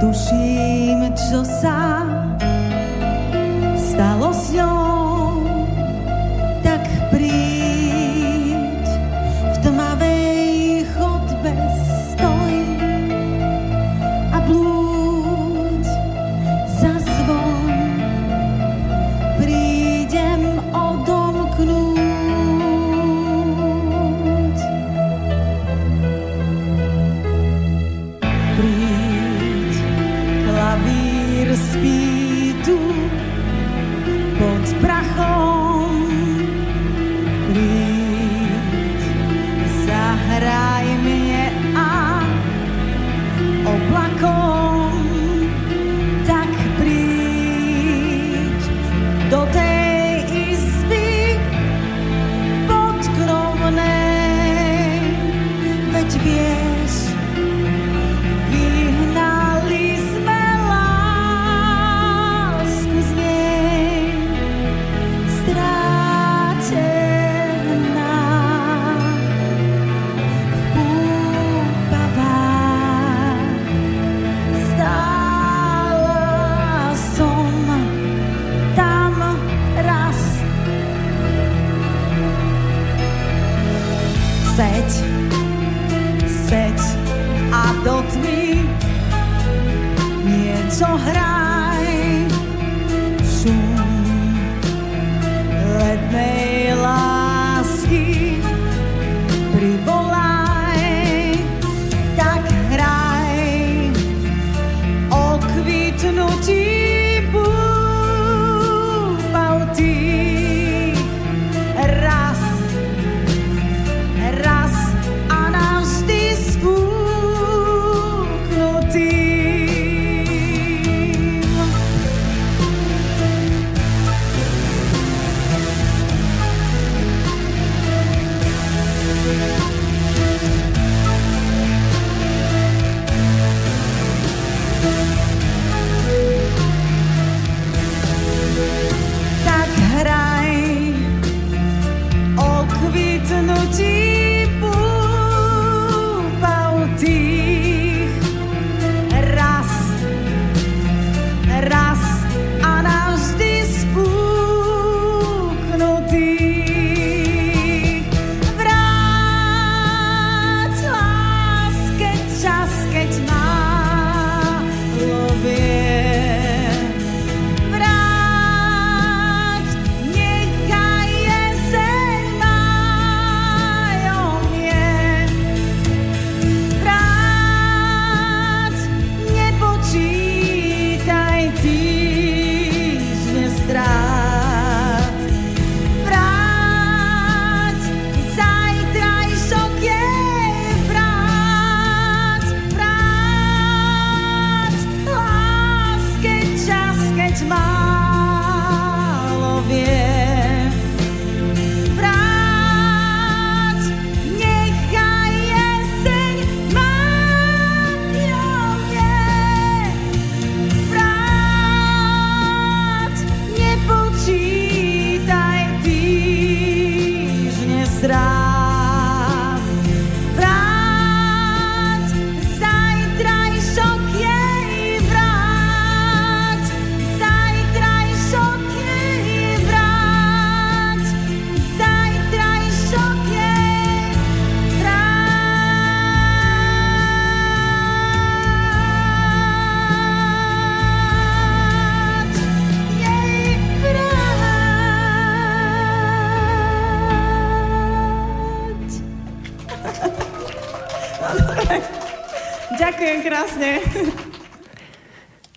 [0.00, 2.00] Tuším, čo sa
[3.76, 4.89] stalo s ňou.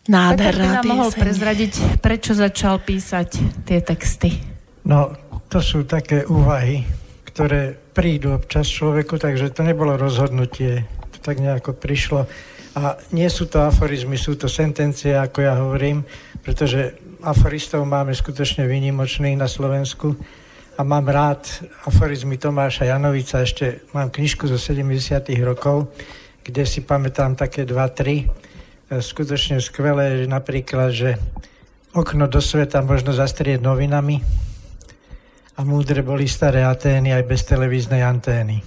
[0.03, 3.29] Nádherná by nám mohol prezradiť, prečo začal písať
[3.63, 4.35] tie texty?
[4.83, 5.15] No,
[5.47, 6.83] to sú také úvahy,
[7.23, 10.83] ktoré prídu občas človeku, takže to nebolo rozhodnutie,
[11.15, 12.27] to tak nejako prišlo.
[12.73, 16.03] A nie sú to aforizmy, sú to sentencie, ako ja hovorím,
[16.41, 20.17] pretože aforistov máme skutočne výnimočných na Slovensku.
[20.73, 21.45] A mám rád
[21.85, 25.93] aforizmy Tomáša Janovica, ešte mám knižku zo 70 rokov,
[26.43, 28.27] kde si pamätám také dva, tri
[28.91, 31.17] skutočne skvelé, že napríklad, že
[31.95, 34.21] okno do sveta možno zastrieť novinami
[35.57, 38.61] a múdre boli staré Atény aj bez televíznej antény.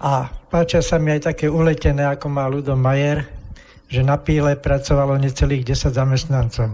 [0.00, 3.28] A páčia sa mi aj také uletené, ako má Ludo Majer,
[3.88, 6.72] že na píle pracovalo necelých 10 zamestnancov.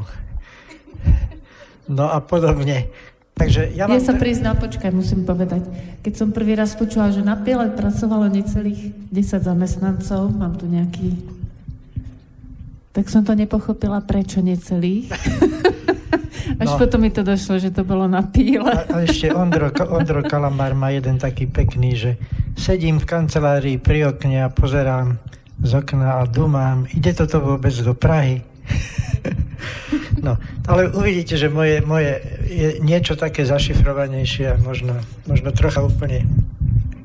[1.90, 2.90] No a podobne.
[3.36, 5.60] Takže ja, ja sa priznám, počkaj, musím povedať.
[6.00, 11.36] Keď som prvý raz počula, že na píle pracovalo necelých 10 zamestnancov, mám tu nejaký
[12.96, 15.04] tak som to nepochopila, prečo necelý.
[16.64, 16.78] Až no.
[16.80, 18.72] potom mi to došlo, že to bolo na píle.
[18.72, 22.10] A, a ešte Ondro, Ondro Kalamár má jeden taký pekný, že
[22.56, 25.20] sedím v kancelárii pri okne a pozerám
[25.60, 28.40] z okna a dumám, ide toto vôbec do Prahy?
[30.26, 30.34] no,
[30.66, 32.18] ale uvidíte, že moje, moje
[32.50, 34.98] je niečo také zašifrovanejšie a možno,
[35.30, 36.26] možno trocha úplne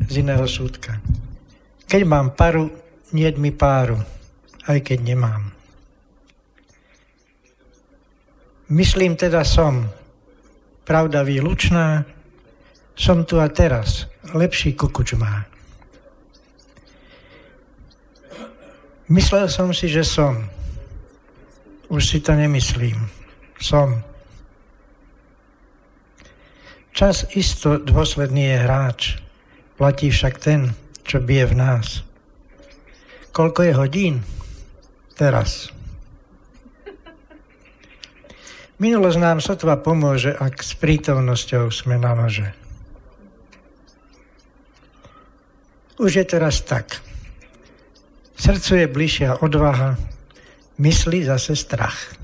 [0.09, 0.97] z iného súdka.
[1.85, 2.73] Keď mám paru,
[3.13, 4.01] nie mi páru,
[4.65, 5.53] aj keď nemám.
[8.71, 9.85] Myslím teda som,
[10.87, 12.07] pravda výlučná,
[12.95, 15.45] som tu a teraz, lepší kukuč má.
[19.11, 20.47] Myslel som si, že som.
[21.91, 22.95] Už si to nemyslím.
[23.59, 23.99] Som.
[26.95, 29.01] Čas isto dôsledný je hráč.
[29.75, 30.71] Platí však ten,
[31.03, 32.07] čo bije v nás.
[33.35, 34.15] Koľko je hodín?
[35.19, 35.67] Teraz.
[38.79, 42.55] Minulosť nám sotva pomôže, ak s prítomnosťou sme na nože.
[45.99, 47.03] Už je teraz tak.
[48.39, 49.99] Srdcu je bližšia odvaha,
[50.81, 52.17] mysli zase strach.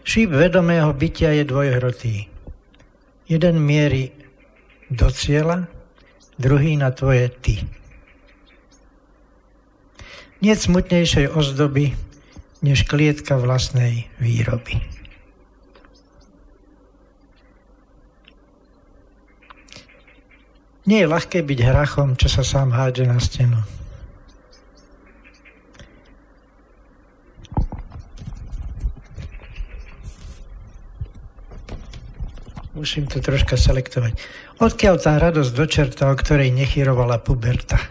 [0.00, 2.16] Šíp vedomého bytia je dvojhrotý.
[3.28, 4.10] Jeden mierí
[4.88, 5.68] do cieľa,
[6.40, 7.54] druhý na tvoje ty.
[10.40, 11.92] Nie smutnejšej ozdoby,
[12.64, 14.80] než klietka vlastnej výroby.
[20.88, 23.60] Nie je ľahké byť hrachom, čo sa sám hádže na stenu.
[32.70, 34.14] Musím to troška selektovať.
[34.62, 37.82] Odkiaľ tá radosť do čerta, o ktorej nechyrovala puberta?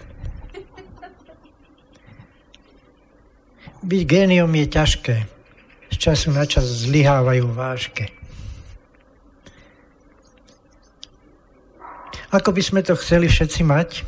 [3.83, 5.15] Byť géniom je ťažké.
[5.89, 8.11] Z času na čas zlyhávajú vážke.
[12.29, 14.05] Ako by sme to chceli všetci mať?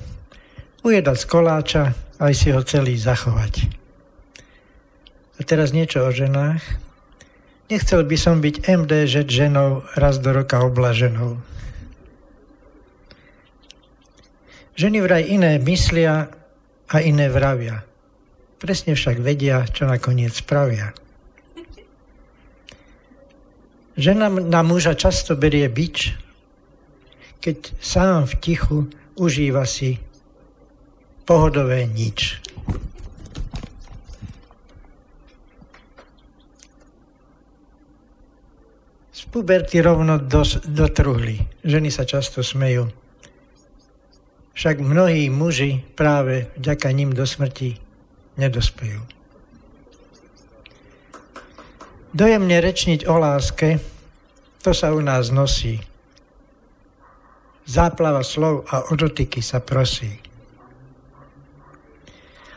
[0.86, 1.84] Ujedať z koláča,
[2.22, 3.66] aj si ho celý zachovať.
[5.36, 6.91] A teraz niečo o ženách.
[7.72, 11.40] Nechcel by som byť MDŽ ženou raz do roka oblaženou.
[14.76, 16.28] Ženy vraj iné myslia
[16.92, 17.88] a iné vravia.
[18.60, 20.92] Presne však vedia, čo nakoniec spravia.
[23.96, 26.12] Žena na muža často berie bič,
[27.40, 28.80] keď sám v tichu
[29.16, 29.96] užíva si
[31.24, 32.41] pohodové nič.
[39.28, 41.42] Puberty rovno dos, dotruhli.
[41.62, 42.90] Ženy sa často smejú.
[44.52, 47.80] Však mnohí muži práve vďaka ním do smrti
[48.40, 49.02] nedospejú.
[52.12, 53.80] Dojemne rečniť o láske,
[54.60, 55.80] to sa u nás nosí.
[57.64, 60.20] Záplava slov a odotyky sa prosí.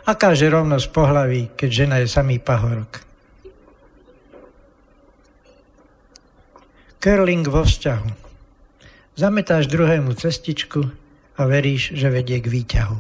[0.05, 3.14] Akáže rovnosť pohlaví, keď žena je samý pahorok.
[7.05, 8.09] Curling vo vzťahu.
[9.21, 10.89] Zametáš druhému cestičku
[11.37, 12.97] a veríš, že vedie k výťahu.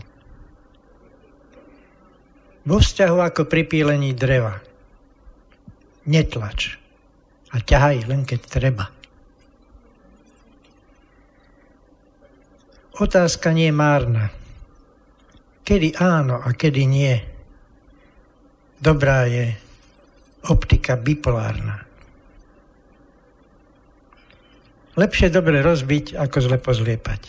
[2.68, 4.60] Vo vzťahu ako pri pílení dreva.
[6.04, 6.76] Netlač
[7.48, 8.92] a ťahaj len keď treba.
[13.00, 14.28] Otázka nie je márna.
[15.64, 17.16] Kedy áno a kedy nie.
[18.76, 19.56] Dobrá je
[20.44, 21.83] optika bipolárna.
[24.94, 27.22] Lepšie dobre rozbiť, ako zle pozliepať.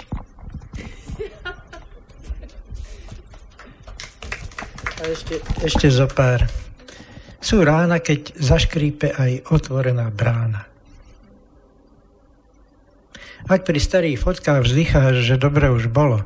[5.02, 6.46] A ešte, ešte zo pár.
[7.42, 10.66] Sú rána, keď zaškrípe aj otvorená brána.
[13.46, 16.26] Ak pri starých fotkách vzdycháš, že dobre už bolo,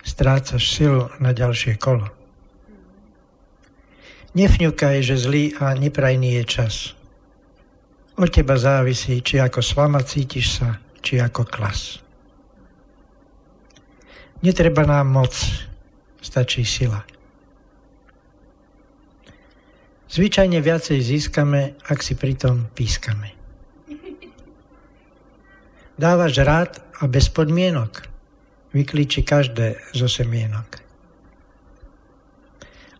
[0.00, 2.08] strácaš silu na ďalšie kolo.
[4.32, 6.97] Nefňukaj, že zlý a neprajný je čas.
[8.18, 12.02] Od teba závisí, či ako slama cítiš sa, či ako klas.
[14.42, 15.30] Netreba nám moc,
[16.18, 17.06] stačí sila.
[20.10, 23.38] Zvyčajne viacej získame, ak si pritom pískame.
[25.94, 28.02] Dávaš rád a bez podmienok.
[28.74, 30.82] Vyklíči každé zo semienok.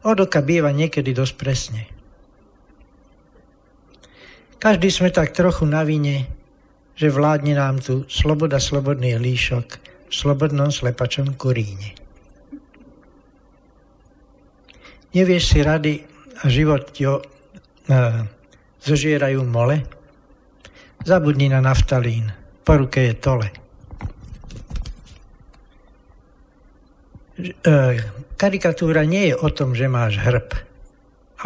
[0.06, 1.97] Odoka býva niekedy dosť presne.
[4.58, 6.26] Každý sme tak trochu na vine,
[6.98, 9.66] že vládne nám tu sloboda slobodný líšok
[10.10, 11.94] v slobodnom slepačom kuríne.
[15.14, 15.94] Nevieš si rady
[16.42, 18.26] a život ti o, a,
[18.82, 19.86] zožierajú mole?
[21.06, 22.26] Zabudni na naftalín,
[22.66, 23.48] po ruke je tole.
[27.38, 27.74] E,
[28.34, 30.50] karikatúra nie je o tom, že máš hrb,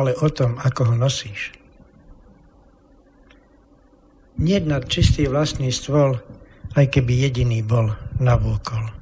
[0.01, 1.62] ale o tom, ako ho nosíš
[4.39, 6.21] nednať čistý vlastný stôl,
[6.73, 8.93] aj keby jediný bol navôkol.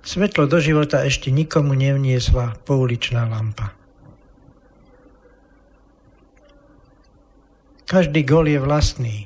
[0.00, 3.76] Svetlo do života ešte nikomu nevniesla pouličná lampa.
[7.86, 9.16] Každý gol je vlastný.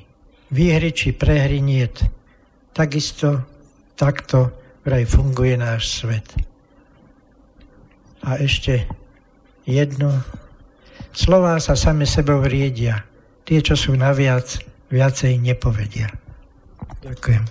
[0.49, 2.05] Výhry či prehry niet.
[2.73, 3.45] Takisto,
[3.93, 6.27] takto vraj funguje náš svet.
[8.25, 8.89] A ešte
[9.69, 10.21] jedno.
[11.13, 13.05] Slová sa same sebou riedia
[13.45, 16.09] tie, čo sú naviac, viacej nepovedia.
[17.05, 17.43] Ďakujem.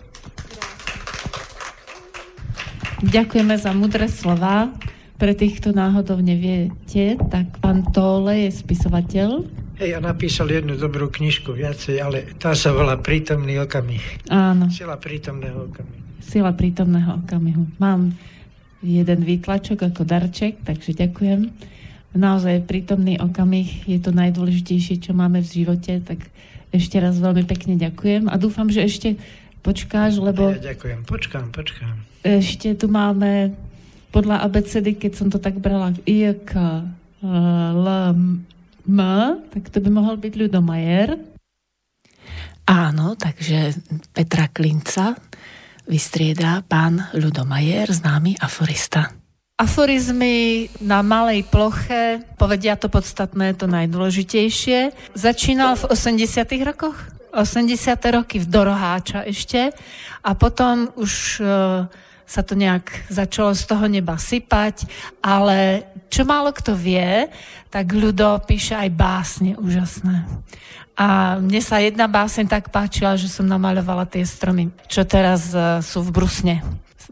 [3.04, 4.74] Ďakujeme za mudré slova.
[5.14, 9.46] Pre tých, kto náhodou neviete, tak pán Tóle je spisovateľ.
[9.78, 14.02] Hej, ja napísal jednu dobrú knižku viacej, ale tá sa volá Prítomný okamih.
[14.30, 14.70] Áno.
[14.70, 16.02] Sila prítomného okamihu.
[16.22, 17.66] Sila prítomného okamihu.
[17.78, 18.14] Mám
[18.82, 21.50] jeden výtlačok ako darček, takže ďakujem.
[22.14, 26.30] Naozaj prítomný okamih je to najdôležitejšie, čo máme v živote, tak
[26.70, 29.18] ešte raz veľmi pekne ďakujem a dúfam, že ešte
[29.62, 30.54] počkáš, lebo...
[30.54, 31.94] Ja ďakujem, počkám, počkám.
[32.22, 33.54] Ešte tu máme
[34.14, 36.52] podľa abecedy, keď som to tak brala, I, K,
[37.74, 37.86] L,
[38.84, 39.00] M,
[39.50, 41.08] tak to by mohol byť Ľudomajer.
[42.64, 43.76] Áno, takže
[44.14, 45.18] Petra Klinca
[45.84, 49.23] vystriedá pán Ľudomajer, známy aforista.
[49.54, 54.90] Aforizmy na malej ploche povedia to podstatné, to najdôležitejšie.
[55.14, 56.98] Začínal v 80 rokoch?
[57.30, 57.70] 80.
[58.18, 59.70] roky v Doroháča ešte
[60.26, 61.46] a potom už e,
[62.26, 64.90] sa to nejak začalo z toho neba sypať,
[65.22, 67.30] ale čo málo kto vie,
[67.70, 70.26] tak ľudo píše aj básne úžasné.
[70.98, 75.78] A mne sa jedna báseň tak páčila, že som namaľovala tie stromy, čo teraz uh,
[75.78, 76.62] sú v Brusne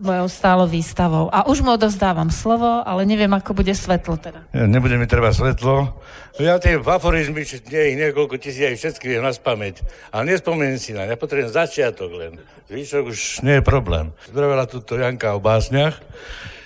[0.00, 1.28] mojou stálou výstavou.
[1.28, 4.46] A už mu odovzdávam slovo, ale neviem, ako bude svetlo teda.
[4.54, 6.00] Ja, nebude mi treba svetlo.
[6.40, 9.84] Ja tie aforizmy, nie ich niekoľko tisíc, aj všetky viem na spameť.
[10.14, 12.32] Ale nespomeniem si na ja potrebujem začiatok len.
[12.72, 14.16] Zvyšok už nie je problém.
[14.32, 16.00] Zdravila tuto Janka o básniach.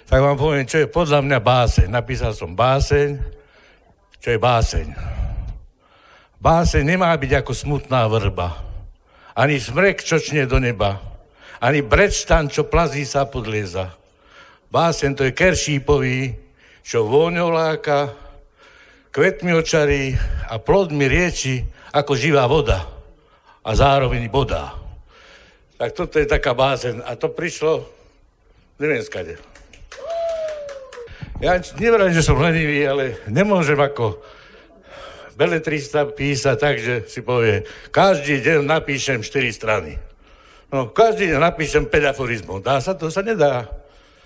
[0.06, 1.88] Tak vám poviem, čo je podľa mňa báseň.
[1.90, 3.18] Napísal som báseň,
[4.22, 4.86] čo je báseň.
[6.38, 8.54] Báseň nemá byť ako smutná vrba.
[9.34, 11.15] Ani smrek čočne do neba
[11.61, 13.94] ani brečtan, čo plazí sa podlieza.
[14.68, 16.36] Básen to je keršípový,
[16.84, 18.12] čo vôňou láka,
[19.11, 20.12] kvetmi očarí
[20.46, 21.64] a plodmi rieči
[21.96, 22.84] ako živá voda
[23.64, 24.76] a zároveň bodá.
[25.76, 27.00] Tak toto je taká básen.
[27.04, 27.88] A to prišlo,
[28.76, 29.40] neviem skade.
[31.36, 34.20] Ja neverím, že som lenivý, ale nemôžem ako
[35.36, 40.00] beletrista písať tak, že si povie, každý deň napíšem 4 strany.
[40.66, 42.58] No, každý deň napíšem 5 aforizmov.
[42.58, 43.06] Dá sa to?
[43.06, 43.70] Sa nedá.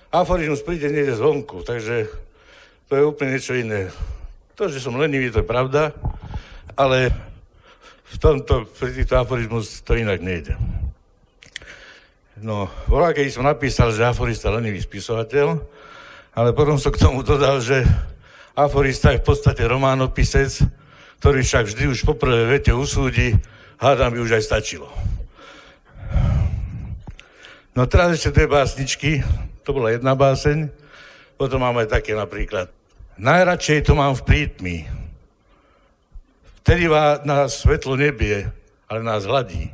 [0.09, 2.09] Aforizmus príde niekde zvonku, takže
[2.89, 3.93] to je úplne niečo iné.
[4.57, 5.93] To, že som lenivý, to je pravda,
[6.75, 7.13] ale
[8.11, 10.57] v tomto, pri týchto aforizmus to inak nejde.
[12.41, 15.61] No, volá, keď som napísal, že aforista lenivý spisovateľ,
[16.33, 17.85] ale potom som k tomu dodal, že
[18.57, 20.65] aforista je v podstate románopisec,
[21.21, 23.37] ktorý však vždy už po prvé vete usúdi,
[23.77, 24.89] hádam by už aj stačilo.
[27.81, 29.25] No teraz ešte dve básničky,
[29.65, 30.69] to bola jedna báseň,
[31.41, 32.69] potom máme také napríklad.
[33.17, 34.77] Najradšej to mám v prítmi.
[36.61, 36.93] Vtedy
[37.25, 38.53] nás svetlo nebie,
[38.85, 39.73] ale nás hladí.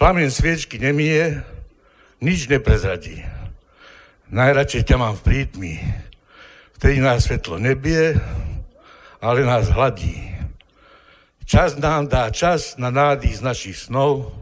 [0.00, 1.44] Plamen sviečky nemie,
[2.16, 3.28] nič neprezradí.
[4.32, 5.84] Najradšej ťa mám v prítmi.
[6.80, 8.16] Vtedy nás svetlo nebie,
[9.20, 10.16] ale nás hladí.
[11.44, 14.32] Čas nám dá čas na nádych z našich snov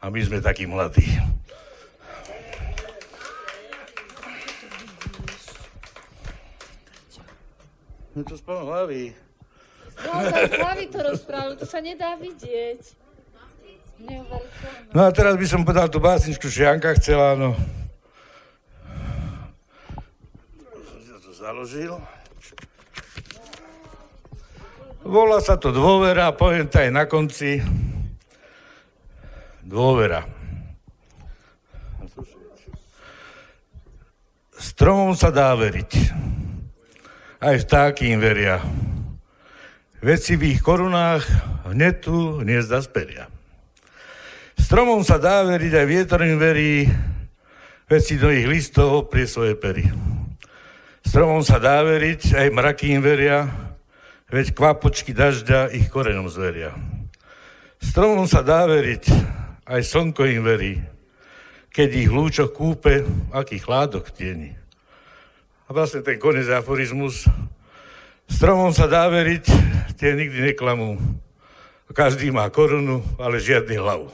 [0.00, 1.43] a my sme takí mladí.
[8.14, 9.10] No to spolu hlavy.
[10.06, 12.78] Naozaj z hlavy to rozprával, to sa nedá vidieť.
[14.94, 17.58] No a teraz by som podal tú básničku, čo Janka chcela, no.
[21.02, 21.98] Ja to založil.
[25.02, 27.58] Volá sa to dôvera, poviem to aj na konci.
[29.66, 30.22] Dôvera.
[34.54, 36.14] Stromom sa dá veriť
[37.44, 38.56] aj vtáky im veria.
[40.00, 41.28] Veci v ich korunách
[41.68, 43.28] hnetu hniezda speria.
[44.56, 46.88] Stromom sa dá veriť, aj vietor im verí,
[47.84, 49.84] veci do ich listov oprie svoje pery.
[51.04, 53.44] Stromom sa dá veriť, aj mraky im veria,
[54.32, 56.72] veď kvapočky dažďa ich korenom zveria.
[57.76, 59.04] Stromom sa dá veriť,
[59.68, 60.74] aj slnko im verí,
[61.68, 63.04] keď ich v lúčoch kúpe,
[63.36, 64.63] aký chládok tieni.
[65.64, 67.24] A vlastne ten konec aforizmus.
[68.28, 69.44] Stromom sa dá veriť,
[69.96, 71.00] tie nikdy neklamú.
[71.94, 74.10] Každý má korunu, ale žiadny hlavu.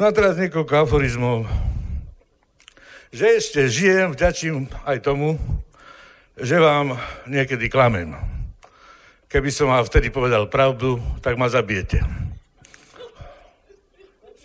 [0.00, 1.44] No a teraz niekoľko aforizmov.
[3.12, 5.36] Že ešte žijem, vďačím aj tomu,
[6.40, 6.96] že vám
[7.28, 8.16] niekedy klamem.
[9.28, 12.29] Keby som vám vtedy povedal pravdu, tak ma zabijete.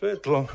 [0.06, 0.46] Svetlo.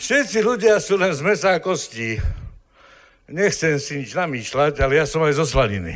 [0.00, 2.16] Všetci ľudia sú len z mesa a kostí.
[3.28, 5.92] Nechcem si nič namýšľať, ale ja som aj zo slaniny.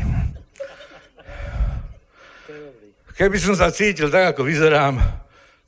[3.16, 5.00] Keby som sa cítil tak, ako vyzerám,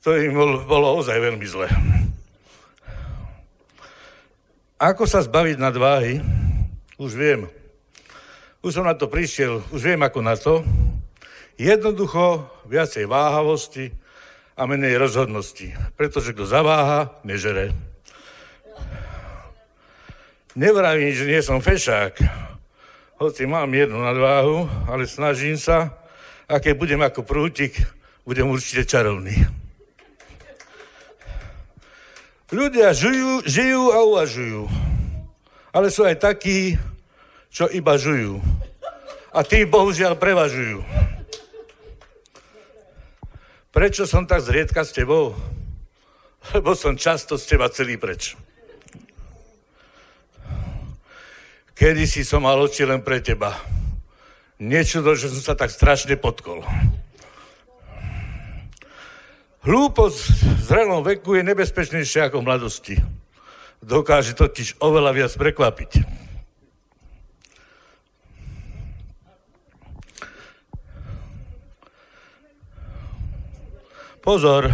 [0.05, 1.65] to im bol, bolo ozaj veľmi zle.
[4.77, 6.21] Ako sa zbaviť nadváhy?
[7.01, 7.49] Už viem.
[8.61, 10.61] Už som na to prišiel, už viem ako na to.
[11.57, 13.89] Jednoducho, viacej váhavosti,
[14.59, 15.71] a menej rozhodnosti.
[15.95, 17.71] Pretože kto zaváha, nežere.
[20.59, 22.19] Nevravím, že nie som fešák,
[23.23, 25.95] hoci mám jednu nadváhu, ale snažím sa,
[26.49, 27.79] a keď budem ako prútik,
[28.27, 29.47] budem určite čarovný.
[32.49, 34.65] Ľudia žijú, žijú a uvažujú,
[35.69, 36.75] ale sú aj takí,
[37.53, 38.41] čo iba žujú.
[39.29, 40.81] A tí bohužiaľ prevažujú.
[43.69, 45.37] Prečo som tak zriedka s tebou?
[46.55, 48.33] Lebo som často z teba celý preč.
[51.77, 53.55] Kedy si som mal oči len pre teba.
[54.59, 56.65] Niečo to, že som sa tak strašne potkol.
[59.63, 62.95] Hlúposť v zrelom veku je nebezpečnejšia ako v mladosti.
[63.79, 65.91] Dokáže totiž oveľa viac prekvapiť.
[74.29, 74.69] Pozor,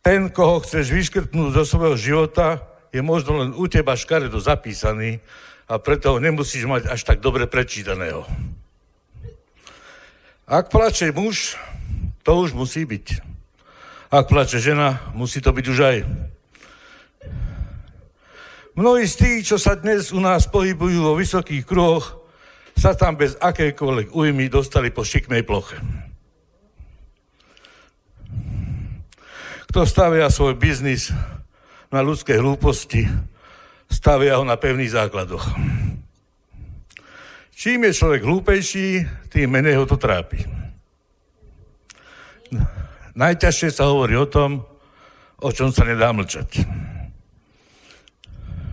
[0.00, 5.20] ten, koho chceš vyškrtnúť zo svojho života, je možno len u teba škaredo zapísaný
[5.68, 8.24] a preto ho nemusíš mať až tak dobre prečítaného.
[10.48, 11.60] Ak plače muž,
[12.24, 13.20] to už musí byť.
[14.08, 15.96] Ak plače žena, musí to byť už aj.
[18.80, 22.16] Mnohí z tých, čo sa dnes u nás pohybujú vo vysokých kruhoch,
[22.80, 25.76] sa tam bez akékoľvek újmy dostali po šikmej ploche.
[29.72, 31.08] Kto stavia svoj biznis
[31.88, 33.08] na ľudskej hlúposti,
[33.88, 35.48] stavia ho na pevných základoch.
[37.56, 38.88] Čím je človek hlúpejší,
[39.32, 40.44] tým menej ho to trápi.
[43.16, 44.60] Najťažšie sa hovorí o tom,
[45.40, 46.68] o čom sa nedá mlčať.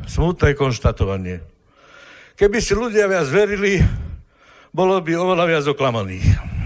[0.03, 1.39] Smutné konštatovanie.
[2.35, 3.79] Keby si ľudia viac verili,
[4.75, 6.58] bolo by oveľa viac oklamaných.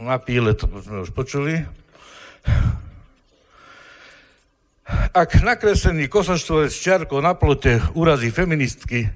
[0.00, 1.60] Na píle to sme už počuli.
[5.12, 9.12] Ak nakreslený kosoštvorec čiarkou na plote urazí feministky,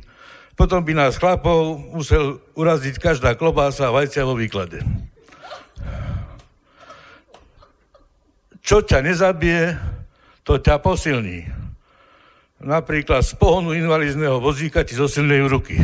[0.54, 4.84] potom by nás chlapov musel uraziť každá klobása a vajcia vo výklade.
[8.60, 9.76] Čo ťa nezabije,
[10.44, 11.48] to ťa posilní.
[12.60, 15.80] Napríklad z pohonu invalidného vozíka ti zosilňujú ruky.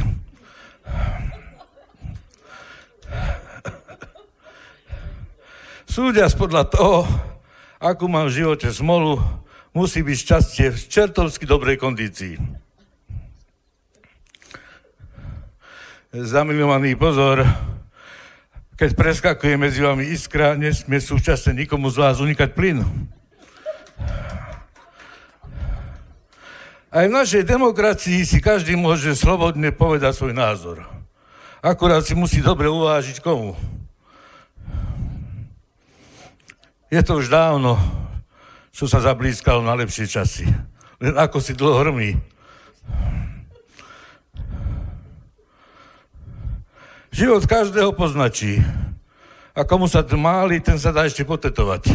[5.91, 7.03] Súdia podľa toho,
[7.83, 9.19] akú mám v živote smolu,
[9.75, 12.39] musí byť šťastie v čertovsky dobrej kondícii.
[16.15, 17.43] Zamilovaný pozor,
[18.79, 22.87] keď preskakuje medzi vami iskra, nesmie súčasne nikomu z vás unikať plyn.
[26.95, 30.87] Aj v našej demokracii si každý môže slobodne povedať svoj názor.
[31.59, 33.59] Akurát si musí dobre uvážiť komu.
[36.91, 37.79] Je to už dávno,
[38.75, 40.51] čo sa zablízkalo na lepšie časy.
[40.99, 42.19] Len ako si dlho hrmí.
[47.15, 48.59] Život každého poznačí.
[49.55, 51.95] A komu sa máli, ten sa dá ešte potetovať.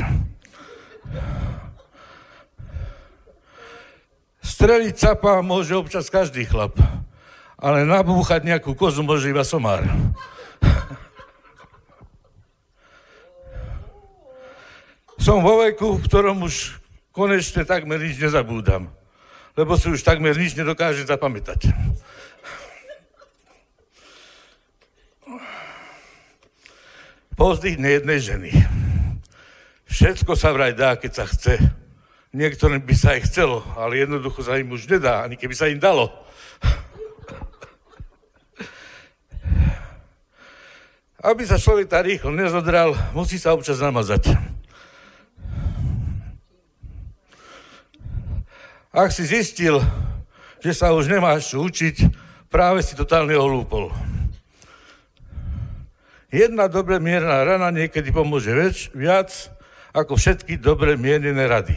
[4.40, 6.80] Streliť capa môže občas každý chlap,
[7.60, 9.84] ale nabúchať nejakú kozu môže iba somár.
[15.26, 16.78] Som vo veku, v ktorom už
[17.10, 18.94] konečne takmer nič nezabúdam,
[19.58, 21.74] lebo si už takmer nič nedokáže zapamätať.
[27.34, 28.54] Pozdých nejednej ženy.
[29.90, 31.58] Všetko sa vraj dá, keď sa chce.
[32.30, 35.82] Niektorým by sa aj chcelo, ale jednoducho sa im už nedá, ani keby sa im
[35.82, 36.14] dalo.
[41.18, 44.54] Aby sa človek tak rýchlo nezodral, musí sa občas namazať.
[48.96, 49.84] Ak si zistil,
[50.64, 52.08] že sa už nemáš čo učiť,
[52.48, 53.92] práve si totálne olúpol.
[56.32, 59.52] Jedna dobre mierna rana niekedy pomôže väč, viac
[59.92, 61.76] ako všetky dobre miernené rady.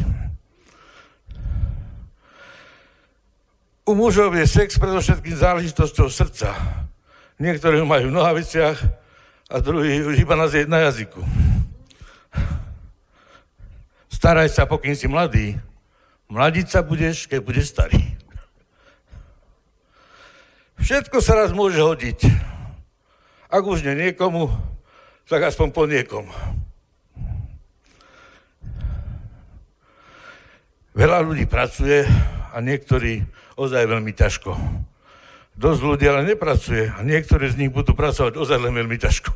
[3.82, 6.54] U mužov je sex predovšetkým záležitosťou srdca.
[7.42, 8.78] Niektorí majú v nohaviciach
[9.50, 11.18] a druhý už iba na, na jazyku.
[14.06, 15.58] Staraj sa, pokým si mladý,
[16.28, 18.04] Mladiť sa budeš, keď budeš starý.
[20.76, 22.28] Všetko sa raz môže hodiť.
[23.48, 24.52] Ak už nie niekomu,
[25.24, 26.28] tak aspoň po niekom.
[30.92, 32.04] Veľa ľudí pracuje
[32.52, 33.24] a niektorí
[33.56, 34.52] ozaj veľmi ťažko.
[35.56, 39.32] Dosť ľudí ale nepracuje a niektorí z nich budú pracovať ozaj len veľmi ťažko.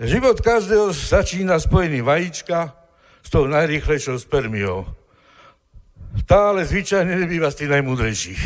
[0.00, 2.79] Život každého začína spojený vajíčka
[3.20, 4.88] s tou najrýchlejšou spermiou.
[6.26, 8.42] Tá ale zvyčajne nebýva z tých najmúdrejších.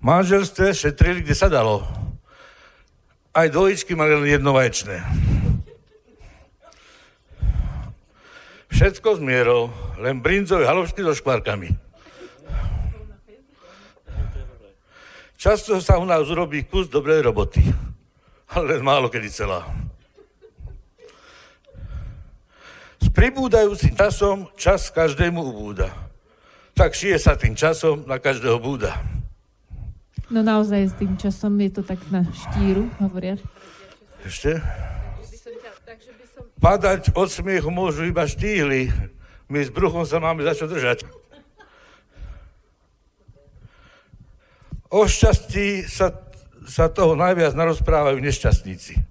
[0.00, 1.84] Manželstve šetrili, kde sa dalo.
[3.36, 5.04] Aj dvojičky mali len jedno vaječné.
[8.72, 9.68] Všetko z mierou,
[10.00, 11.68] len brinzové halovšky so škvárkami.
[15.36, 17.60] Často sa u nás urobí kus dobrej roboty,
[18.56, 19.68] ale len málo kedy celá.
[23.10, 25.90] S pribúdajúcim časom čas každému ubúda.
[26.78, 29.02] Tak šije sa tým časom na každého búda.
[30.30, 33.34] No naozaj s tým časom je to tak na štíru, hovoria.
[34.22, 34.62] Ešte?
[36.62, 38.94] Padať od smiechu môžu iba štíhli.
[39.50, 41.02] My s bruchom sa máme za čo držať.
[44.86, 46.14] O šťastí sa,
[46.62, 49.02] sa toho najviac narozprávajú nešťastníci.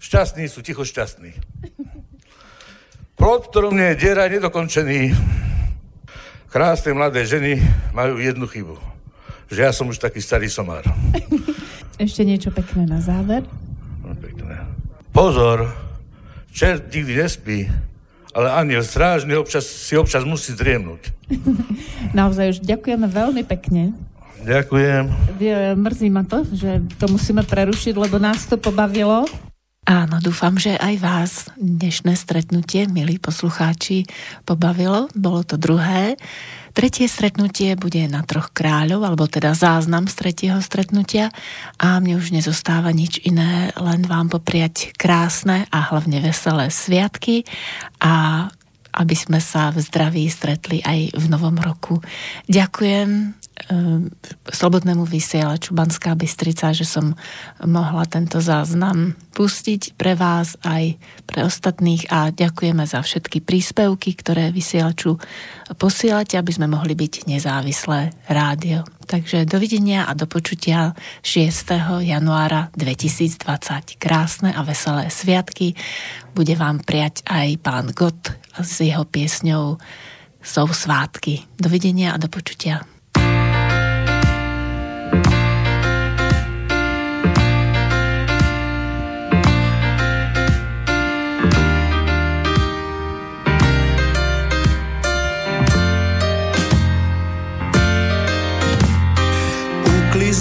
[0.00, 1.36] Šťastní sú ticho šťastní.
[3.22, 5.14] Plod, ktorom nie je diera, je nedokončený.
[6.50, 7.62] Krásne mladé ženy
[7.94, 8.74] majú jednu chybu.
[9.46, 10.82] Že ja som už taký starý somár.
[12.02, 13.46] Ešte niečo pekné na záver.
[14.02, 14.66] No, pekné.
[15.14, 15.70] Pozor,
[16.50, 17.70] Čert nikdy nespí,
[18.34, 21.14] ale aniel strážny občas, si občas musí zriemnúť.
[22.18, 23.94] Naozaj už ďakujeme veľmi pekne.
[24.42, 25.38] Ďakujem.
[25.78, 29.30] Mrzí ma to, že to musíme prerušiť, lebo nás to pobavilo.
[29.92, 34.08] Áno, dúfam, že aj vás dnešné stretnutie, milí poslucháči,
[34.48, 35.12] pobavilo.
[35.12, 36.16] Bolo to druhé.
[36.72, 41.28] Tretie stretnutie bude na troch kráľov, alebo teda záznam z tretieho stretnutia
[41.76, 47.44] a mne už nezostáva nič iné, len vám popriať krásne a hlavne veselé sviatky
[48.00, 48.48] a
[48.96, 52.00] aby sme sa v zdraví stretli aj v novom roku.
[52.48, 53.41] Ďakujem
[54.48, 57.14] slobodnému vysielaču Banská Bystrica, že som
[57.62, 64.52] mohla tento záznam pustiť pre vás aj pre ostatných a ďakujeme za všetky príspevky, ktoré
[64.52, 65.16] vysielaču
[65.80, 68.84] posielate, aby sme mohli byť nezávislé rádio.
[69.02, 70.94] Takže dovidenia a do počutia
[71.24, 72.04] 6.
[72.06, 73.98] januára 2020.
[73.98, 75.74] Krásne a veselé sviatky.
[76.32, 79.80] Bude vám prijať aj pán Gott s jeho piesňou
[80.42, 81.38] Jsou svátky.
[81.54, 82.91] Dovidenia a do počutia.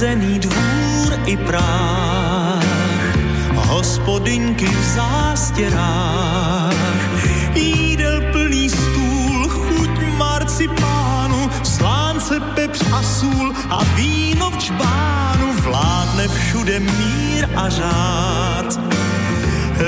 [0.02, 2.64] Uklizený dvůr i práh,
[3.56, 6.74] hospodinky v zástěrách,
[7.56, 16.80] jídel plný stůl, chuť marcipánu, slánce, pepř a sůl a víno v čbánu, vládne všude
[16.80, 18.80] mír a řád.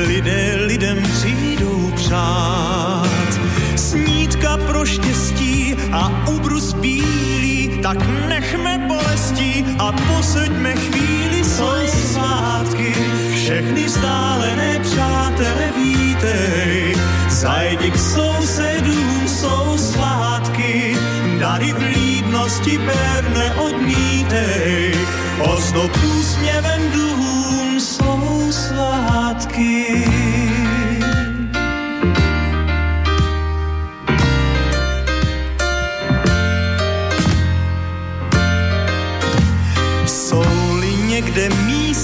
[0.07, 3.39] Lidé lidem přijdou přát,
[3.76, 7.33] snídka pro štěstí a ubrus bílý,
[7.84, 8.00] tak
[8.32, 12.94] nechme bolesti a poseďme chvíli, jsou svátky.
[13.36, 16.96] Všechny vzdálené přátele vítej,
[17.30, 20.96] zajdi k sousedům, jsou svátky,
[21.40, 24.96] dary vlídnosti ber neodmítej,
[25.40, 30.33] ozdob úsměvem dům jsou svátky.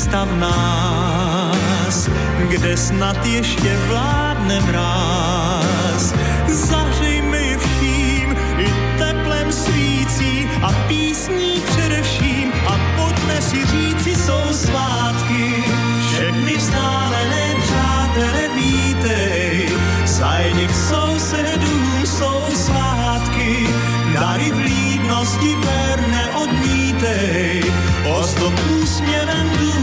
[0.09, 2.09] Místa v nás,
[2.49, 6.13] kde snad ještě vládne mráz.
[6.47, 15.63] Zahřejme je vším i teplem svící a písní především a pojďme si říci, jsou svátky.
[16.07, 19.69] Všechny vzdálené přátelé vítej,
[20.05, 23.67] zajdi k sousedům, jsou svátky.
[24.13, 27.63] Dary vlídnosti ber neodmítej,
[28.05, 29.78] ozdob úsměvem dům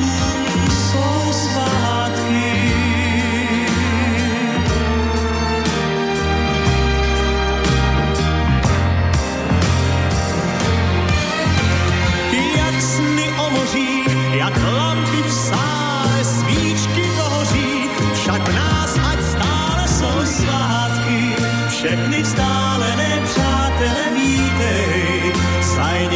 [14.47, 21.21] jak lampy v sále, svíčky pohoří, však v nás ať stále jsou svátky,
[21.69, 25.33] všechny vzdálené přátele vítej,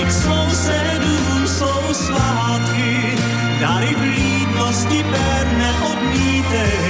[0.05, 3.15] k sousedům, jsou svátky,
[3.61, 6.90] dary vlídnosti ber neodmítej.